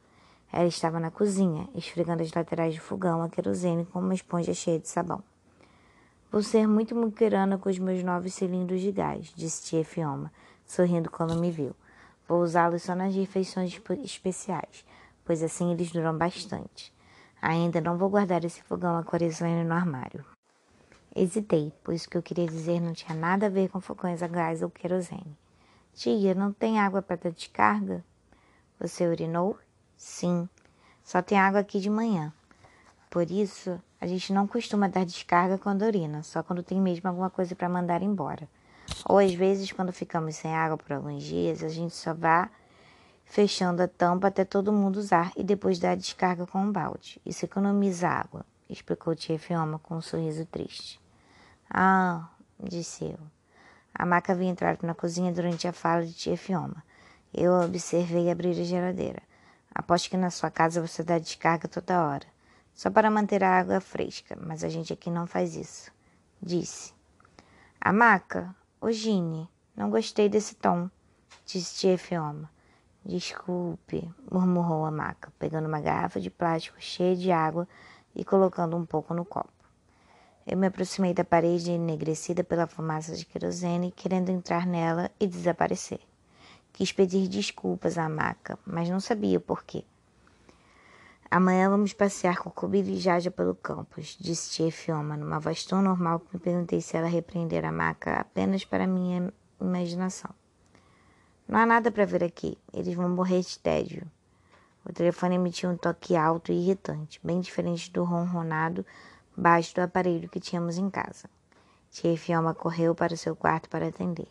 Ela 0.50 0.66
estava 0.66 0.98
na 0.98 1.10
cozinha, 1.10 1.68
esfregando 1.74 2.22
as 2.22 2.32
laterais 2.32 2.74
do 2.74 2.80
fogão 2.80 3.22
a 3.22 3.28
querosene 3.28 3.84
com 3.84 3.98
uma 3.98 4.14
esponja 4.14 4.54
cheia 4.54 4.78
de 4.78 4.88
sabão. 4.88 5.22
Vou 6.32 6.42
ser 6.42 6.66
muito 6.66 6.94
muquirana 6.94 7.58
com 7.58 7.68
os 7.68 7.78
meus 7.78 8.02
novos 8.02 8.32
cilindros 8.32 8.80
de 8.80 8.90
gás, 8.90 9.30
disse 9.36 9.64
tia 9.64 9.84
Fioma, 9.84 10.32
sorrindo 10.64 11.10
quando 11.10 11.38
me 11.38 11.50
viu. 11.50 11.76
Vou 12.26 12.40
usá-los 12.42 12.84
só 12.84 12.94
nas 12.94 13.14
refeições 13.14 13.78
especiais, 14.02 14.86
pois 15.22 15.42
assim 15.42 15.70
eles 15.70 15.92
duram 15.92 16.16
bastante. 16.16 16.90
Ainda 17.42 17.78
não 17.78 17.98
vou 17.98 18.08
guardar 18.08 18.42
esse 18.42 18.62
fogão 18.62 18.96
a 18.96 19.04
querosene 19.04 19.64
no 19.64 19.74
armário. 19.74 20.24
Hesitei, 21.14 21.74
pois 21.84 22.06
o 22.06 22.08
que 22.08 22.16
eu 22.16 22.22
queria 22.22 22.46
dizer 22.46 22.80
não 22.80 22.94
tinha 22.94 23.14
nada 23.14 23.48
a 23.48 23.50
ver 23.50 23.68
com 23.68 23.82
fogões 23.82 24.22
a 24.22 24.26
gás 24.26 24.62
ou 24.62 24.70
querosene. 24.70 25.36
Tia, 25.98 26.32
não 26.32 26.52
tem 26.52 26.78
água 26.78 27.02
para 27.02 27.16
dar 27.16 27.32
descarga? 27.32 28.04
Você 28.78 29.04
urinou? 29.04 29.58
Sim, 29.96 30.48
só 31.02 31.20
tem 31.20 31.36
água 31.36 31.58
aqui 31.58 31.80
de 31.80 31.90
manhã. 31.90 32.32
Por 33.10 33.28
isso, 33.28 33.82
a 34.00 34.06
gente 34.06 34.32
não 34.32 34.46
costuma 34.46 34.86
dar 34.86 35.04
descarga 35.04 35.58
quando 35.58 35.82
urina, 35.82 36.22
só 36.22 36.40
quando 36.40 36.62
tem 36.62 36.80
mesmo 36.80 37.08
alguma 37.08 37.28
coisa 37.28 37.56
para 37.56 37.68
mandar 37.68 38.00
embora. 38.00 38.48
Ou 39.06 39.18
às 39.18 39.34
vezes, 39.34 39.72
quando 39.72 39.92
ficamos 39.92 40.36
sem 40.36 40.54
água 40.54 40.78
por 40.78 40.92
alguns 40.92 41.24
dias, 41.24 41.64
a 41.64 41.68
gente 41.68 41.96
só 41.96 42.14
vai 42.14 42.48
fechando 43.24 43.82
a 43.82 43.88
tampa 43.88 44.28
até 44.28 44.44
todo 44.44 44.72
mundo 44.72 44.98
usar 44.98 45.32
e 45.36 45.42
depois 45.42 45.80
dá 45.80 45.90
a 45.90 45.96
descarga 45.96 46.46
com 46.46 46.60
um 46.60 46.70
balde. 46.70 47.20
Isso 47.26 47.44
economiza 47.44 48.08
água, 48.08 48.46
explicou 48.70 49.16
tia 49.16 49.36
Fioma 49.36 49.80
com 49.80 49.96
um 49.96 50.00
sorriso 50.00 50.46
triste. 50.46 51.00
Ah, 51.68 52.30
disse 52.62 53.04
eu. 53.04 53.37
A 53.98 54.06
maca 54.06 54.32
havia 54.32 54.48
entrado 54.48 54.86
na 54.86 54.94
cozinha 54.94 55.32
durante 55.32 55.66
a 55.66 55.72
fala 55.72 56.06
de 56.06 56.14
tia 56.14 56.36
Fioma. 56.36 56.84
Eu 57.34 57.52
a 57.52 57.64
observei 57.64 58.30
abrir 58.30 58.50
a 58.50 58.62
geladeira. 58.62 59.20
Aposto 59.74 60.08
que 60.08 60.16
na 60.16 60.30
sua 60.30 60.52
casa 60.52 60.80
você 60.80 61.02
dá 61.02 61.18
descarga 61.18 61.66
toda 61.66 62.06
hora, 62.06 62.26
só 62.72 62.90
para 62.90 63.10
manter 63.10 63.42
a 63.42 63.58
água 63.58 63.80
fresca, 63.80 64.38
mas 64.40 64.62
a 64.62 64.68
gente 64.68 64.92
aqui 64.92 65.10
não 65.10 65.26
faz 65.26 65.56
isso. 65.56 65.90
Disse. 66.40 66.94
A 67.80 67.92
maca, 67.92 68.54
ô 68.80 68.88
Gine, 68.92 69.50
não 69.76 69.90
gostei 69.90 70.28
desse 70.28 70.54
tom, 70.54 70.88
disse 71.44 71.74
tia 71.74 71.98
Fioma. 71.98 72.48
Desculpe, 73.04 74.08
murmurou 74.30 74.84
a 74.84 74.92
maca, 74.92 75.32
pegando 75.40 75.66
uma 75.66 75.80
garrafa 75.80 76.20
de 76.20 76.30
plástico 76.30 76.80
cheia 76.80 77.16
de 77.16 77.32
água 77.32 77.66
e 78.14 78.24
colocando 78.24 78.76
um 78.76 78.86
pouco 78.86 79.12
no 79.12 79.24
copo. 79.24 79.57
Eu 80.50 80.56
me 80.56 80.66
aproximei 80.66 81.12
da 81.12 81.24
parede 81.24 81.72
enegrecida 81.72 82.42
pela 82.42 82.66
fumaça 82.66 83.14
de 83.14 83.26
querosene, 83.26 83.92
querendo 83.94 84.30
entrar 84.30 84.66
nela 84.66 85.10
e 85.20 85.26
desaparecer. 85.26 86.00
Quis 86.72 86.90
pedir 86.90 87.28
desculpas 87.28 87.98
à 87.98 88.08
maca, 88.08 88.58
mas 88.64 88.88
não 88.88 88.98
sabia 88.98 89.36
o 89.36 89.42
porquê. 89.42 89.84
Amanhã 91.30 91.68
vamos 91.68 91.92
passear 91.92 92.38
com 92.38 92.50
Cobile 92.50 92.94
e 92.94 92.98
Jaja 92.98 93.30
pelo 93.30 93.54
campus, 93.54 94.16
disse 94.18 94.52
tia 94.52 94.72
Fioma, 94.72 95.18
numa 95.18 95.38
voz 95.38 95.66
tão 95.66 95.82
normal 95.82 96.20
que 96.20 96.34
me 96.34 96.40
perguntei 96.40 96.80
se 96.80 96.96
ela 96.96 97.08
repreender 97.08 97.66
a 97.66 97.70
maca 97.70 98.18
apenas 98.18 98.64
para 98.64 98.86
minha 98.86 99.30
imaginação. 99.60 100.30
Não 101.46 101.58
há 101.58 101.66
nada 101.66 101.92
para 101.92 102.06
ver 102.06 102.24
aqui, 102.24 102.56
eles 102.72 102.94
vão 102.94 103.10
morrer 103.10 103.42
de 103.42 103.58
tédio. 103.58 104.10
O 104.82 104.94
telefone 104.94 105.34
emitiu 105.34 105.68
um 105.68 105.76
toque 105.76 106.16
alto 106.16 106.50
e 106.50 106.54
irritante, 106.54 107.20
bem 107.22 107.38
diferente 107.38 107.92
do 107.92 108.02
ronronado 108.02 108.86
baixo 109.38 109.72
do 109.74 109.82
aparelho 109.82 110.28
que 110.28 110.40
tínhamos 110.40 110.78
em 110.78 110.90
casa. 110.90 111.30
Tia 111.90 112.18
Fioma 112.18 112.52
correu 112.54 112.94
para 112.94 113.16
seu 113.16 113.36
quarto 113.36 113.68
para 113.68 113.86
atender. 113.86 114.28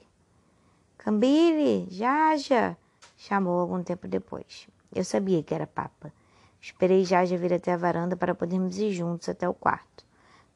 Cambile, 0.98 1.88
Jaja! 1.90 2.78
chamou 3.16 3.60
algum 3.60 3.82
tempo 3.82 4.08
depois. 4.08 4.68
Eu 4.94 5.04
sabia 5.06 5.42
que 5.42 5.56
era 5.56 5.66
Papa. 5.66 6.12
Esperei 6.60 7.06
Jaja 7.06 7.38
vir 7.38 7.54
até 7.54 7.74
a 7.74 7.78
varanda 7.78 8.18
para 8.18 8.36
podermos 8.36 8.78
ir 8.78 8.92
juntos 8.92 9.30
até 9.30 9.48
o 9.48 9.54
quarto. 9.54 10.06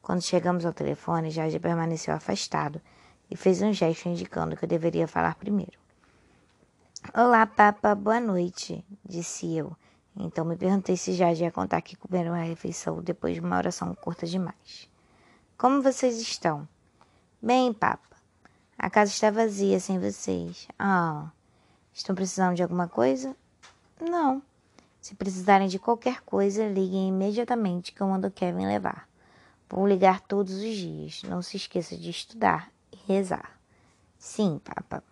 Quando 0.02 0.20
chegamos 0.20 0.66
ao 0.66 0.72
telefone, 0.72 1.30
Jaja 1.30 1.58
permaneceu 1.58 2.14
afastado 2.14 2.80
e 3.30 3.36
fez 3.36 3.62
um 3.62 3.72
gesto 3.72 4.08
indicando 4.08 4.56
que 4.56 4.64
eu 4.64 4.68
deveria 4.68 5.08
falar 5.08 5.34
primeiro. 5.36 5.80
Olá, 7.14 7.46
Papa, 7.46 7.94
boa 7.94 8.20
noite, 8.20 8.84
disse 9.04 9.56
eu. 9.56 9.74
Então 10.16 10.44
me 10.44 10.56
perguntei 10.56 10.96
se 10.96 11.12
Jaja 11.12 11.44
ia 11.44 11.50
contar 11.50 11.80
que 11.80 11.96
comeram 11.96 12.34
a 12.34 12.42
refeição 12.42 13.02
depois 13.02 13.34
de 13.34 13.40
uma 13.40 13.56
oração 13.56 13.94
curta 13.94 14.26
demais. 14.26 14.88
Como 15.56 15.82
vocês 15.82 16.20
estão? 16.20 16.68
Bem, 17.40 17.72
Papa. 17.72 18.16
A 18.78 18.90
casa 18.90 19.10
está 19.10 19.30
vazia 19.30 19.78
sem 19.80 19.98
vocês. 19.98 20.68
Ah, 20.78 21.30
estão 21.92 22.14
precisando 22.14 22.56
de 22.56 22.62
alguma 22.62 22.88
coisa? 22.88 23.36
Não. 24.00 24.42
Se 25.00 25.14
precisarem 25.14 25.68
de 25.68 25.78
qualquer 25.78 26.20
coisa, 26.22 26.68
liguem 26.68 27.08
imediatamente 27.08 27.92
que 27.92 28.00
eu 28.00 28.06
mando 28.06 28.30
Kevin 28.30 28.66
levar. 28.66 29.08
Vou 29.68 29.86
ligar 29.86 30.20
todos 30.20 30.54
os 30.54 30.76
dias. 30.76 31.22
Não 31.24 31.40
se 31.42 31.56
esqueça 31.56 31.96
de 31.96 32.10
estudar 32.10 32.70
e 32.92 32.96
rezar. 33.12 33.58
Sim, 34.18 34.60
papa. 34.62 35.02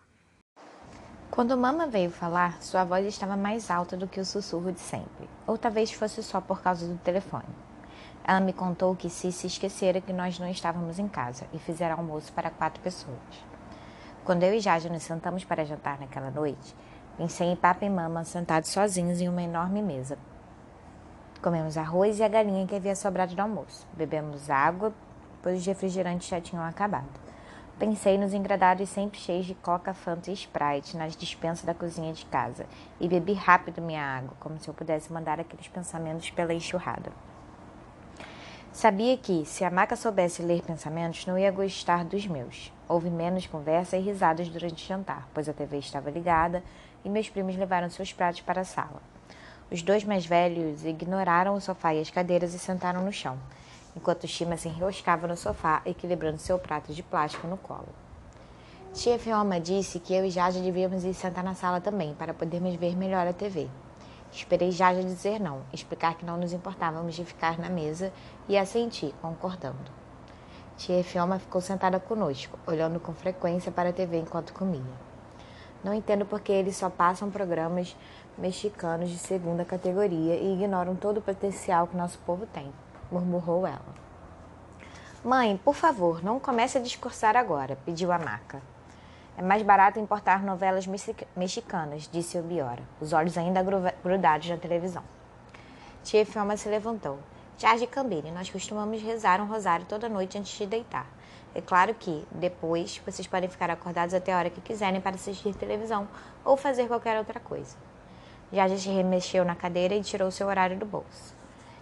Quando 1.31 1.57
Mama 1.57 1.87
veio 1.87 2.11
falar, 2.11 2.61
sua 2.61 2.83
voz 2.83 3.07
estava 3.07 3.37
mais 3.37 3.71
alta 3.71 3.97
do 3.97 4.09
que 4.09 4.19
o 4.19 4.25
sussurro 4.25 4.73
de 4.73 4.81
sempre, 4.81 5.31
ou 5.47 5.57
talvez 5.57 5.93
fosse 5.93 6.25
só 6.25 6.41
por 6.41 6.61
causa 6.61 6.89
do 6.89 6.99
telefone. 6.99 7.45
Ela 8.25 8.41
me 8.41 8.53
contou 8.53 8.97
que 8.97 9.09
se 9.09 9.31
se 9.31 9.47
esquecera 9.47 10.01
que 10.01 10.13
nós 10.13 10.41
não 10.41 10.49
estávamos 10.49 10.99
em 10.99 11.07
casa 11.07 11.47
e 11.53 11.59
fizera 11.61 11.95
almoço 11.95 12.33
para 12.33 12.51
quatro 12.51 12.83
pessoas. 12.83 13.17
Quando 14.25 14.43
eu 14.43 14.53
e 14.53 14.59
Jaja 14.59 14.89
nos 14.89 15.05
sentamos 15.05 15.45
para 15.45 15.65
jantar 15.65 16.01
naquela 16.01 16.33
noite, 16.33 16.75
pensei 17.17 17.47
em 17.47 17.57
Papa 17.57 17.85
e 17.85 17.91
Mama 17.91 18.25
sentados 18.25 18.71
sozinhos 18.71 19.21
em 19.21 19.29
uma 19.29 19.43
enorme 19.43 19.81
mesa. 19.81 20.19
Comemos 21.41 21.79
arroz 21.79 22.19
e 22.19 22.25
a 22.25 22.29
galinha 22.29 22.67
que 22.67 22.75
havia 22.75 22.97
sobrado 22.97 23.37
do 23.37 23.41
almoço. 23.41 23.87
Bebemos 23.93 24.51
água, 24.51 24.93
pois 25.41 25.61
os 25.61 25.67
refrigerantes 25.67 26.29
já 26.29 26.41
tinham 26.41 26.65
acabado. 26.65 27.30
Pensei 27.81 28.19
nos 28.19 28.35
engradados 28.35 28.91
sempre 28.91 29.19
cheios 29.19 29.47
de 29.47 29.55
coca, 29.55 29.95
fanta 29.95 30.31
e 30.31 30.35
sprite 30.35 30.99
nas 30.99 31.17
dispensas 31.17 31.65
da 31.65 31.73
cozinha 31.73 32.13
de 32.13 32.27
casa 32.27 32.67
e 33.01 33.09
bebi 33.09 33.33
rápido 33.33 33.81
minha 33.81 34.05
água, 34.05 34.35
como 34.39 34.59
se 34.59 34.69
eu 34.69 34.75
pudesse 34.75 35.11
mandar 35.11 35.41
aqueles 35.41 35.67
pensamentos 35.67 36.29
pela 36.29 36.53
enxurrada. 36.53 37.11
Sabia 38.71 39.17
que, 39.17 39.47
se 39.47 39.65
a 39.65 39.71
maca 39.71 39.97
soubesse 39.97 40.43
ler 40.43 40.61
pensamentos, 40.61 41.25
não 41.25 41.39
ia 41.39 41.51
gostar 41.51 42.05
dos 42.05 42.27
meus. 42.27 42.71
Houve 42.87 43.09
menos 43.09 43.47
conversa 43.47 43.97
e 43.97 44.03
risadas 44.03 44.51
durante 44.51 44.85
o 44.85 44.87
jantar, 44.87 45.27
pois 45.33 45.49
a 45.49 45.55
TV 45.55 45.79
estava 45.79 46.11
ligada 46.11 46.63
e 47.03 47.09
meus 47.09 47.31
primos 47.31 47.57
levaram 47.57 47.89
seus 47.89 48.13
pratos 48.13 48.43
para 48.43 48.61
a 48.61 48.65
sala. 48.65 49.01
Os 49.71 49.81
dois 49.81 50.05
mais 50.05 50.27
velhos 50.27 50.85
ignoraram 50.85 51.55
o 51.55 51.61
sofá 51.63 51.95
e 51.95 52.01
as 52.01 52.11
cadeiras 52.11 52.53
e 52.53 52.59
sentaram 52.59 53.03
no 53.03 53.11
chão, 53.11 53.39
enquanto 53.97 54.27
Shima 54.27 54.57
se 54.57 54.69
enroscava 54.69 55.27
no 55.27 55.37
sofá, 55.37 55.83
equilibrando 55.85 56.39
seu 56.39 56.59
prato 56.59 56.93
de 56.93 57.03
plástico 57.03 57.47
no 57.47 57.57
colo. 57.57 57.89
Tia 58.93 59.19
Fioma 59.19 59.61
disse 59.61 60.01
que 60.01 60.13
eu 60.13 60.25
e 60.25 60.31
Jaja 60.31 60.61
devíamos 60.61 61.05
ir 61.05 61.15
sentar 61.15 61.45
na 61.45 61.55
sala 61.55 61.81
também, 61.81 62.15
para 62.15 62.35
podermos 62.35 62.75
ver 62.75 62.97
melhor 62.97 63.27
a 63.27 63.33
TV. 63.33 63.69
Esperei 64.33 64.71
Jaja 64.71 65.03
dizer 65.03 65.41
não, 65.41 65.63
explicar 65.73 66.15
que 66.15 66.25
não 66.25 66.37
nos 66.37 66.53
importávamos 66.53 67.15
de 67.15 67.25
ficar 67.25 67.59
na 67.59 67.69
mesa 67.69 68.13
e 68.49 68.59
assenti, 68.59 69.15
concordando. 69.23 69.91
Tia 70.77 71.05
Fioma 71.05 71.39
ficou 71.39 71.61
sentada 71.61 72.01
conosco, 72.01 72.59
olhando 72.67 72.99
com 72.99 73.13
frequência 73.13 73.71
para 73.71 73.91
a 73.91 73.93
TV 73.93 74.19
enquanto 74.19 74.53
comia. 74.53 74.81
Não 75.85 75.95
entendo 75.95 76.27
por 76.27 76.41
que 76.41 76.53
eles 76.53 76.77
só 76.77 76.91
passam 76.91 77.31
programas 77.31 77.97
mexicanos 78.37 79.09
de 79.11 79.19
segunda 79.19 79.65
categoria 79.65 80.35
e 80.35 80.55
ignoram 80.55 80.95
todo 80.95 81.19
o 81.19 81.23
potencial 81.23 81.87
que 81.87 81.97
nosso 81.97 82.19
povo 82.21 82.47
tem, 82.47 82.73
murmurou 83.11 83.67
ela. 83.67 84.01
Mãe, 85.25 85.61
por 85.63 85.75
favor, 85.75 86.23
não 86.25 86.41
comece 86.41 86.79
a 86.79 86.81
discursar 86.81 87.37
agora, 87.37 87.77
pediu 87.85 88.11
a 88.11 88.19
Maca. 88.19 88.63
É 89.37 89.43
mais 89.43 89.63
barato 89.63 89.99
importar 89.99 90.43
novelas 90.43 90.87
mexicanas, 91.37 92.09
disse 92.11 92.39
Obiora, 92.39 92.83
os 93.01 93.13
olhos 93.13 93.37
ainda 93.39 93.65
grudados 94.03 94.49
na 94.49 94.57
televisão. 94.57 95.03
Tia 96.03 96.25
Fioma 96.25 96.57
se 96.57 96.69
levantou. 96.69 97.19
Charge 97.59 97.87
Cambini, 97.87 98.31
nós 98.31 98.49
costumamos 98.49 99.03
rezar 99.03 99.41
um 99.41 99.47
rosário 99.47 99.85
toda 99.87 100.09
noite 100.09 100.39
antes 100.39 100.57
de 100.57 100.65
deitar. 100.65 101.07
É 101.55 101.61
claro 101.61 101.95
que 101.95 102.27
depois 102.31 103.01
vocês 103.05 103.27
podem 103.27 103.51
ficar 103.51 103.71
acordados 103.71 104.15
até 104.15 104.33
a 104.33 104.39
hora 104.39 104.51
que 104.51 104.61
quiserem 104.61 105.01
para 105.01 105.17
assistir 105.17 105.55
televisão 105.55 106.09
ou 106.45 106.57
fazer 106.57 106.87
qualquer 106.87 107.19
outra 107.19 107.39
coisa. 107.39 107.77
Jaja 108.53 108.79
se 108.79 108.89
remexeu 108.89 109.45
na 109.45 109.55
cadeira 109.55 109.95
e 109.95 110.03
tirou 110.03 110.31
seu 110.31 110.47
horário 110.47 110.79
do 110.79 110.87
bolso. 110.87 111.35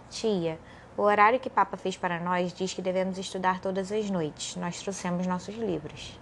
Tia, 0.09 0.59
o 0.99 1.03
horário 1.03 1.39
que 1.39 1.49
Papa 1.49 1.77
fez 1.77 1.95
para 1.95 2.19
nós 2.19 2.51
diz 2.51 2.73
que 2.73 2.81
devemos 2.81 3.17
estudar 3.17 3.61
todas 3.61 3.89
as 3.89 4.09
noites. 4.09 4.57
Nós 4.57 4.81
trouxemos 4.81 5.25
nossos 5.25 5.55
livros. 5.55 6.19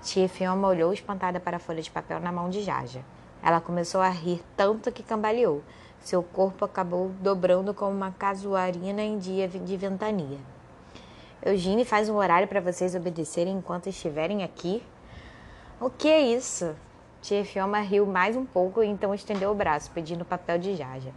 Tia 0.00 0.28
Fioma 0.28 0.68
olhou 0.68 0.92
espantada 0.92 1.40
para 1.40 1.56
a 1.56 1.58
folha 1.58 1.82
de 1.82 1.90
papel 1.90 2.20
na 2.20 2.30
mão 2.30 2.48
de 2.48 2.62
Jaja. 2.62 3.04
Ela 3.42 3.60
começou 3.60 4.00
a 4.00 4.08
rir 4.08 4.40
tanto 4.56 4.92
que 4.92 5.02
cambaleou. 5.02 5.64
Seu 5.98 6.22
corpo 6.22 6.64
acabou 6.64 7.10
dobrando 7.20 7.74
como 7.74 7.90
uma 7.90 8.12
casuarina 8.12 9.02
em 9.02 9.18
dia 9.18 9.48
de 9.48 9.76
ventania. 9.76 10.38
Eugênio 11.44 11.84
faz 11.84 12.08
um 12.08 12.14
horário 12.14 12.46
para 12.46 12.60
vocês 12.60 12.94
obedecerem 12.94 13.56
enquanto 13.56 13.88
estiverem 13.88 14.44
aqui? 14.44 14.80
O 15.80 15.90
que 15.90 16.06
é 16.06 16.20
isso? 16.20 16.72
Tia 17.20 17.44
Fioma 17.44 17.80
riu 17.80 18.06
mais 18.06 18.36
um 18.36 18.46
pouco 18.46 18.80
e 18.80 18.86
então 18.86 19.12
estendeu 19.12 19.50
o 19.50 19.56
braço, 19.56 19.90
pedindo 19.90 20.22
o 20.22 20.24
papel 20.24 20.56
de 20.56 20.76
Jaja. 20.76 21.12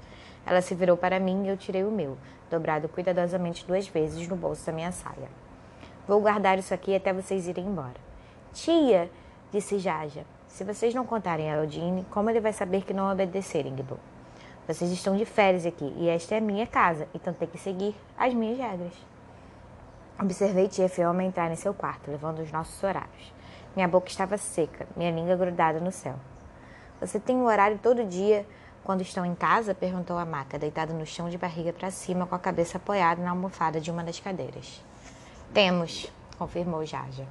Ela 0.48 0.64
se 0.64 0.74
virou 0.74 0.98
para 0.98 1.20
mim 1.20 1.46
e 1.46 1.50
eu 1.50 1.58
tirei 1.58 1.84
o 1.84 1.92
meu, 1.92 2.18
dobrado 2.52 2.88
cuidadosamente 2.90 3.66
duas 3.66 3.88
vezes 3.88 4.28
no 4.28 4.36
bolso 4.36 4.66
da 4.66 4.72
minha 4.72 4.92
saia. 4.92 5.30
Vou 6.08 6.20
guardar 6.22 6.60
isso 6.60 6.74
aqui 6.74 6.96
até 6.96 7.14
vocês 7.14 7.48
irem 7.48 7.66
embora. 7.66 7.96
Tia, 8.54 9.10
disse 9.52 9.80
Jaja, 9.80 10.26
se 10.48 10.64
vocês 10.64 10.94
não 10.94 11.06
contarem 11.06 11.50
a 11.50 11.56
Eudine, 11.56 12.06
como 12.12 12.30
ele 12.30 12.42
vai 12.42 12.52
saber 12.52 12.84
que 12.84 12.94
não 12.94 13.10
obedecerem, 13.10 13.76
Gibbo? 13.76 13.98
Vocês 14.68 14.92
estão 14.92 15.16
de 15.16 15.26
férias 15.26 15.66
aqui 15.66 15.94
e 15.98 16.10
esta 16.10 16.36
é 16.36 16.38
a 16.38 16.42
minha 16.42 16.68
casa, 16.68 17.08
então 17.16 17.34
tem 17.34 17.48
que 17.48 17.58
seguir 17.58 17.96
as 18.18 18.34
minhas 18.34 18.58
regras. 18.58 18.94
Observei 20.22 20.68
tia 20.68 20.88
Fioma 20.88 21.24
entrar 21.24 21.52
em 21.52 21.56
seu 21.56 21.74
quarto, 21.74 22.12
levando 22.12 22.40
os 22.40 22.52
nossos 22.52 22.84
horários. 22.84 23.34
Minha 23.76 23.88
boca 23.88 24.08
estava 24.08 24.38
seca, 24.38 24.86
minha 24.96 25.10
língua 25.10 25.36
grudada 25.36 25.80
no 25.80 25.92
céu. 25.92 26.16
Você 27.00 27.20
tem 27.20 27.36
um 27.36 27.46
horário 27.46 27.80
todo 27.82 28.04
dia 28.04 28.46
quando 28.84 29.02
estão 29.02 29.26
em 29.26 29.36
casa? 29.36 29.76
perguntou 29.76 30.18
a 30.18 30.26
maca, 30.26 30.58
deitada 30.58 30.94
no 30.94 31.06
chão 31.06 31.30
de 31.30 31.38
barriga 31.38 31.72
para 31.72 31.92
cima, 31.92 32.26
com 32.26 32.36
a 32.36 32.40
cabeça 32.40 32.78
apoiada 32.78 33.22
na 33.22 33.30
almofada 33.30 33.80
de 33.80 33.92
uma 33.92 34.04
das 34.04 34.20
cadeiras. 34.20 34.82
Temos, 35.54 36.12
confirmou 36.38 36.86
Jaja. 36.86 37.28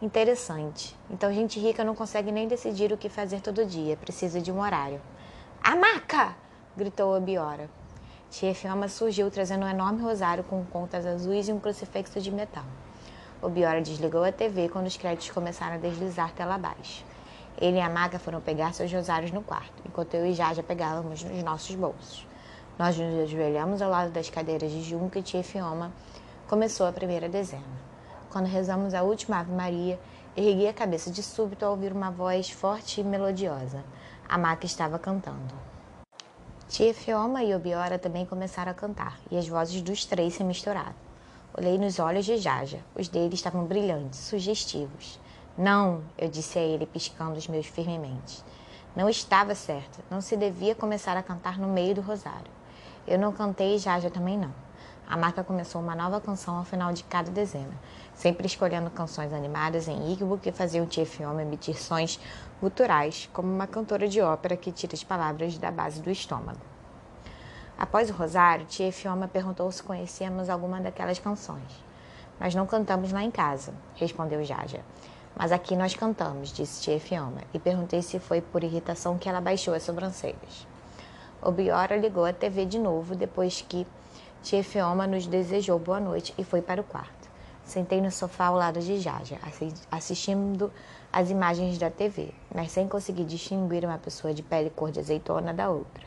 Interessante. 0.00 0.96
Então, 1.10 1.32
gente 1.32 1.58
rica 1.58 1.82
não 1.82 1.94
consegue 1.94 2.30
nem 2.30 2.46
decidir 2.46 2.92
o 2.92 2.96
que 2.96 3.08
fazer 3.08 3.40
todo 3.40 3.66
dia, 3.66 3.96
precisa 3.96 4.40
de 4.40 4.50
um 4.52 4.60
horário. 4.60 5.00
A 5.62 5.74
maca! 5.74 6.36
gritou 6.76 7.16
Obiora. 7.16 7.68
Tia 8.30 8.54
Fioma 8.54 8.88
surgiu 8.88 9.30
trazendo 9.30 9.64
um 9.64 9.68
enorme 9.68 10.02
rosário 10.02 10.44
com 10.44 10.64
contas 10.64 11.04
azuis 11.04 11.48
e 11.48 11.52
um 11.52 11.58
crucifixo 11.58 12.20
de 12.20 12.30
metal. 12.30 12.64
Obiora 13.42 13.80
desligou 13.80 14.22
a 14.22 14.32
TV 14.32 14.68
quando 14.68 14.86
os 14.86 14.96
créditos 14.96 15.30
começaram 15.30 15.74
a 15.74 15.78
deslizar 15.78 16.32
tela 16.32 16.54
abaixo. 16.54 17.04
Ele 17.60 17.78
e 17.78 17.80
a 17.80 17.90
maga 17.90 18.20
foram 18.20 18.40
pegar 18.40 18.72
seus 18.72 18.92
rosários 18.92 19.32
no 19.32 19.42
quarto, 19.42 19.82
enquanto 19.84 20.14
eu 20.14 20.24
e 20.24 20.32
Jaja 20.32 20.62
pegávamos 20.62 21.24
nos 21.24 21.42
nossos 21.42 21.74
bolsos. 21.74 22.24
Nós 22.78 22.96
nos 22.96 23.24
ajoelhamos 23.24 23.82
ao 23.82 23.90
lado 23.90 24.12
das 24.12 24.30
cadeiras 24.30 24.70
de 24.70 24.80
Junca 24.82 25.18
e 25.18 25.22
Tia 25.22 25.42
Fioma 25.42 25.92
começou 26.46 26.86
a 26.86 26.92
primeira 26.92 27.28
dezena. 27.28 27.64
Quando 28.30 28.46
rezamos 28.46 28.94
a 28.94 29.02
última 29.02 29.40
Ave 29.40 29.52
Maria, 29.52 29.98
ergui 30.36 30.68
a 30.68 30.72
cabeça 30.72 31.10
de 31.10 31.20
súbito 31.20 31.64
ao 31.64 31.72
ouvir 31.72 31.92
uma 31.92 32.12
voz 32.12 32.48
forte 32.48 33.00
e 33.00 33.04
melodiosa. 33.04 33.82
A 34.28 34.38
maca 34.38 34.64
estava 34.64 34.96
cantando. 34.96 35.54
Tia 36.68 36.94
Fioma 36.94 37.42
e 37.42 37.52
Obiora 37.54 37.98
também 37.98 38.24
começaram 38.24 38.70
a 38.70 38.74
cantar, 38.74 39.18
e 39.30 39.36
as 39.36 39.48
vozes 39.48 39.82
dos 39.82 40.04
três 40.04 40.34
se 40.34 40.44
misturaram. 40.44 40.94
Olhei 41.56 41.76
nos 41.76 41.98
olhos 41.98 42.24
de 42.24 42.36
Jaja. 42.36 42.78
Os 42.94 43.08
dele 43.08 43.34
estavam 43.34 43.64
brilhantes, 43.64 44.20
sugestivos. 44.20 45.18
Não, 45.58 46.04
eu 46.16 46.28
disse 46.28 46.56
a 46.56 46.62
ele, 46.62 46.86
piscando 46.86 47.36
os 47.36 47.48
meus 47.48 47.66
firmemente. 47.66 48.44
Não 48.94 49.08
estava 49.08 49.56
certo. 49.56 49.98
Não 50.08 50.20
se 50.20 50.36
devia 50.36 50.72
começar 50.72 51.16
a 51.16 51.22
cantar 51.22 51.58
no 51.58 51.66
meio 51.66 51.96
do 51.96 52.00
rosário. 52.00 52.46
Eu 53.08 53.18
não 53.18 53.32
cantei 53.32 53.74
e 53.74 53.78
Jaja 53.78 54.08
também 54.08 54.38
não. 54.38 54.54
A 55.04 55.16
marca 55.16 55.42
começou 55.42 55.82
uma 55.82 55.96
nova 55.96 56.20
canção 56.20 56.58
ao 56.58 56.64
final 56.64 56.92
de 56.92 57.02
cada 57.02 57.32
dezena, 57.32 57.72
sempre 58.14 58.46
escolhendo 58.46 58.88
canções 58.88 59.32
animadas 59.32 59.88
em 59.88 60.12
Igbo 60.12 60.38
que 60.38 60.52
faziam 60.52 60.86
Tia 60.86 61.04
Fioma 61.04 61.42
emitir 61.42 61.82
sons 61.82 62.20
guturais, 62.62 63.28
como 63.32 63.52
uma 63.52 63.66
cantora 63.66 64.06
de 64.06 64.20
ópera 64.20 64.56
que 64.56 64.70
tira 64.70 64.94
as 64.94 65.02
palavras 65.02 65.58
da 65.58 65.72
base 65.72 66.00
do 66.00 66.10
estômago. 66.10 66.60
Após 67.76 68.10
o 68.10 68.12
rosário, 68.12 68.66
Tia 68.66 68.92
Fioma 68.92 69.26
perguntou 69.26 69.72
se 69.72 69.82
conhecíamos 69.82 70.48
alguma 70.48 70.80
daquelas 70.80 71.18
canções. 71.18 71.84
Nós 72.38 72.54
não 72.54 72.64
cantamos 72.64 73.10
lá 73.10 73.24
em 73.24 73.30
casa, 73.30 73.74
respondeu 73.96 74.44
Jaja. 74.44 74.84
Mas 75.38 75.52
aqui 75.52 75.76
nós 75.76 75.94
cantamos, 75.94 76.52
disse 76.52 76.82
Tia 76.82 76.98
Fioma, 76.98 77.42
e 77.54 77.60
perguntei 77.60 78.02
se 78.02 78.18
foi 78.18 78.40
por 78.40 78.64
irritação 78.64 79.16
que 79.16 79.28
ela 79.28 79.40
baixou 79.40 79.72
as 79.72 79.84
sobrancelhas. 79.84 80.66
Obiora 81.40 81.96
ligou 81.96 82.24
a 82.24 82.32
TV 82.32 82.66
de 82.66 82.76
novo 82.76 83.14
depois 83.14 83.62
que 83.62 83.86
Tia 84.42 84.64
Fioma 84.64 85.06
nos 85.06 85.28
desejou 85.28 85.78
boa 85.78 86.00
noite 86.00 86.34
e 86.36 86.42
foi 86.42 86.60
para 86.60 86.80
o 86.80 86.84
quarto. 86.84 87.30
Sentei 87.62 88.00
no 88.00 88.10
sofá 88.10 88.46
ao 88.46 88.56
lado 88.56 88.80
de 88.80 88.98
Jaja, 88.98 89.38
assistindo 89.92 90.72
às 91.12 91.30
imagens 91.30 91.78
da 91.78 91.88
TV, 91.88 92.34
mas 92.52 92.72
sem 92.72 92.88
conseguir 92.88 93.24
distinguir 93.24 93.84
uma 93.84 93.98
pessoa 93.98 94.34
de 94.34 94.42
pele 94.42 94.70
cor 94.70 94.90
de 94.90 94.98
azeitona 94.98 95.54
da 95.54 95.70
outra. 95.70 96.02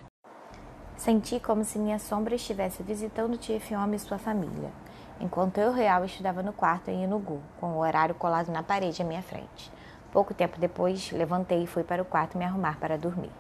Senti 0.98 1.40
como 1.40 1.64
se 1.64 1.80
minha 1.80 2.00
sombra 2.00 2.36
estivesse 2.36 2.84
visitando 2.84 3.38
Tia 3.38 3.62
Fioma 3.62 3.96
e 3.96 4.00
sua 4.00 4.18
família, 4.18 4.72
enquanto 5.22 5.60
eu 5.60 5.72
real 5.72 6.04
estudava 6.04 6.42
no 6.42 6.52
quarto 6.52 6.90
em 6.90 7.04
Inugu, 7.04 7.40
com 7.60 7.68
o 7.68 7.80
horário 7.80 8.16
colado 8.16 8.52
na 8.52 8.64
parede 8.64 9.02
à 9.02 9.06
minha 9.06 9.22
frente. 9.22 9.72
Pouco 10.12 10.34
tempo 10.34 10.60
depois, 10.60 11.12
levantei 11.12 11.64
e 11.64 11.68
fui 11.68 11.84
para 11.84 12.02
o 12.02 12.06
quarto 12.06 12.38
me 12.38 12.44
arrumar 12.44 12.78
para 12.80 12.98
dormir. 12.98 13.32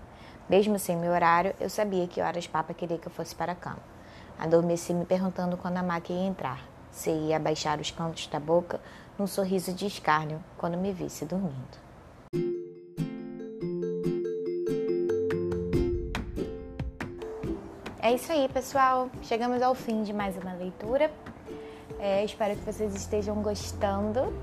Mesmo 0.47 0.77
sem 0.77 0.95
meu 0.95 1.11
horário, 1.11 1.55
eu 1.59 1.69
sabia 1.69 2.07
que 2.07 2.21
horas 2.21 2.47
Papa 2.47 2.73
queria 2.73 2.97
que 2.97 3.07
eu 3.07 3.11
fosse 3.11 3.35
para 3.35 3.53
a 3.53 3.55
cama. 3.55 3.79
Adormeci 4.39 4.93
me 4.93 5.05
perguntando 5.05 5.57
quando 5.57 5.77
a 5.77 5.83
máquina 5.83 6.19
ia 6.19 6.27
entrar, 6.27 6.61
se 6.91 7.09
ia 7.09 7.37
abaixar 7.37 7.79
os 7.79 7.89
cantos 7.91 8.27
da 8.27 8.39
boca 8.39 8.79
num 9.17 9.27
sorriso 9.27 9.73
de 9.73 9.87
escárnio 9.87 10.41
quando 10.57 10.77
me 10.77 10.93
visse 10.93 11.25
dormindo. 11.25 11.81
É 18.03 18.13
isso 18.13 18.31
aí, 18.31 18.49
pessoal. 18.49 19.09
Chegamos 19.21 19.61
ao 19.61 19.75
fim 19.75 20.03
de 20.03 20.11
mais 20.11 20.35
uma 20.35 20.53
leitura. 20.53 21.11
É, 22.03 22.25
espero 22.25 22.55
que 22.55 22.65
vocês 22.65 22.95
estejam 22.95 23.35
gostando. 23.43 24.33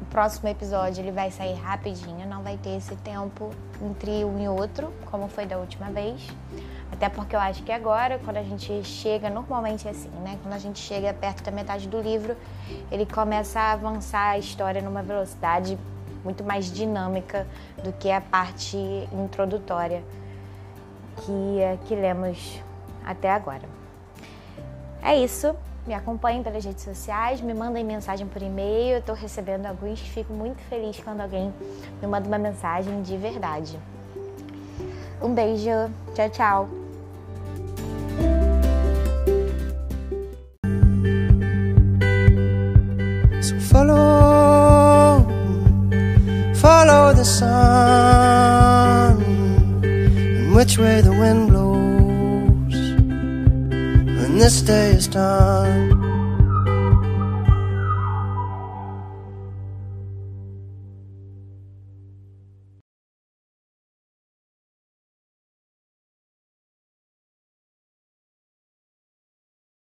O 0.00 0.04
próximo 0.10 0.48
episódio 0.48 1.00
ele 1.00 1.12
vai 1.12 1.30
sair 1.30 1.54
rapidinho, 1.54 2.26
não 2.26 2.42
vai 2.42 2.58
ter 2.58 2.76
esse 2.76 2.96
tempo 2.96 3.50
entre 3.80 4.24
um 4.24 4.42
e 4.42 4.48
outro, 4.48 4.92
como 5.08 5.28
foi 5.28 5.46
da 5.46 5.58
última 5.58 5.92
vez. 5.92 6.26
Até 6.90 7.08
porque 7.08 7.36
eu 7.36 7.40
acho 7.40 7.62
que 7.62 7.70
agora, 7.70 8.18
quando 8.24 8.38
a 8.38 8.42
gente 8.42 8.82
chega, 8.82 9.30
normalmente 9.30 9.86
é 9.86 9.92
assim, 9.92 10.10
né? 10.24 10.36
Quando 10.42 10.54
a 10.54 10.58
gente 10.58 10.80
chega 10.80 11.14
perto 11.14 11.44
da 11.44 11.52
metade 11.52 11.86
do 11.86 12.00
livro, 12.00 12.36
ele 12.90 13.06
começa 13.06 13.60
a 13.60 13.72
avançar 13.72 14.30
a 14.30 14.38
história 14.38 14.82
numa 14.82 15.04
velocidade 15.04 15.78
muito 16.24 16.42
mais 16.42 16.66
dinâmica 16.66 17.46
do 17.84 17.92
que 17.92 18.10
a 18.10 18.20
parte 18.20 18.76
introdutória 19.12 20.02
que, 21.18 21.60
é, 21.60 21.78
que 21.86 21.94
lemos 21.94 22.60
até 23.04 23.30
agora. 23.30 23.68
É 25.00 25.16
isso. 25.16 25.54
Me 25.84 25.94
acompanhem 25.94 26.44
pelas 26.44 26.64
redes 26.64 26.84
sociais, 26.84 27.40
me 27.40 27.52
mandem 27.52 27.84
mensagem 27.84 28.26
por 28.26 28.40
e-mail. 28.40 28.92
Eu 28.92 28.98
estou 29.00 29.16
recebendo 29.16 29.66
alguns, 29.66 30.00
fico 30.00 30.32
muito 30.32 30.62
feliz 30.68 31.00
quando 31.00 31.20
alguém 31.20 31.52
me 32.00 32.06
manda 32.06 32.28
uma 32.28 32.38
mensagem 32.38 33.02
de 33.02 33.16
verdade. 33.16 33.76
Um 35.20 35.34
beijo, 35.34 35.90
tchau, 36.14 36.30
tchau. 36.30 36.68
So 43.40 43.58
follow, 43.60 45.26
follow 46.54 47.12
the 47.12 47.24
sun, 47.24 49.18
which 50.54 50.78
way 50.78 51.00
the 51.02 51.10
wind 51.10 51.48
blows 51.48 51.61
this 54.42 54.60
day 54.60 54.90
is 54.90 55.06
done. 55.06 55.91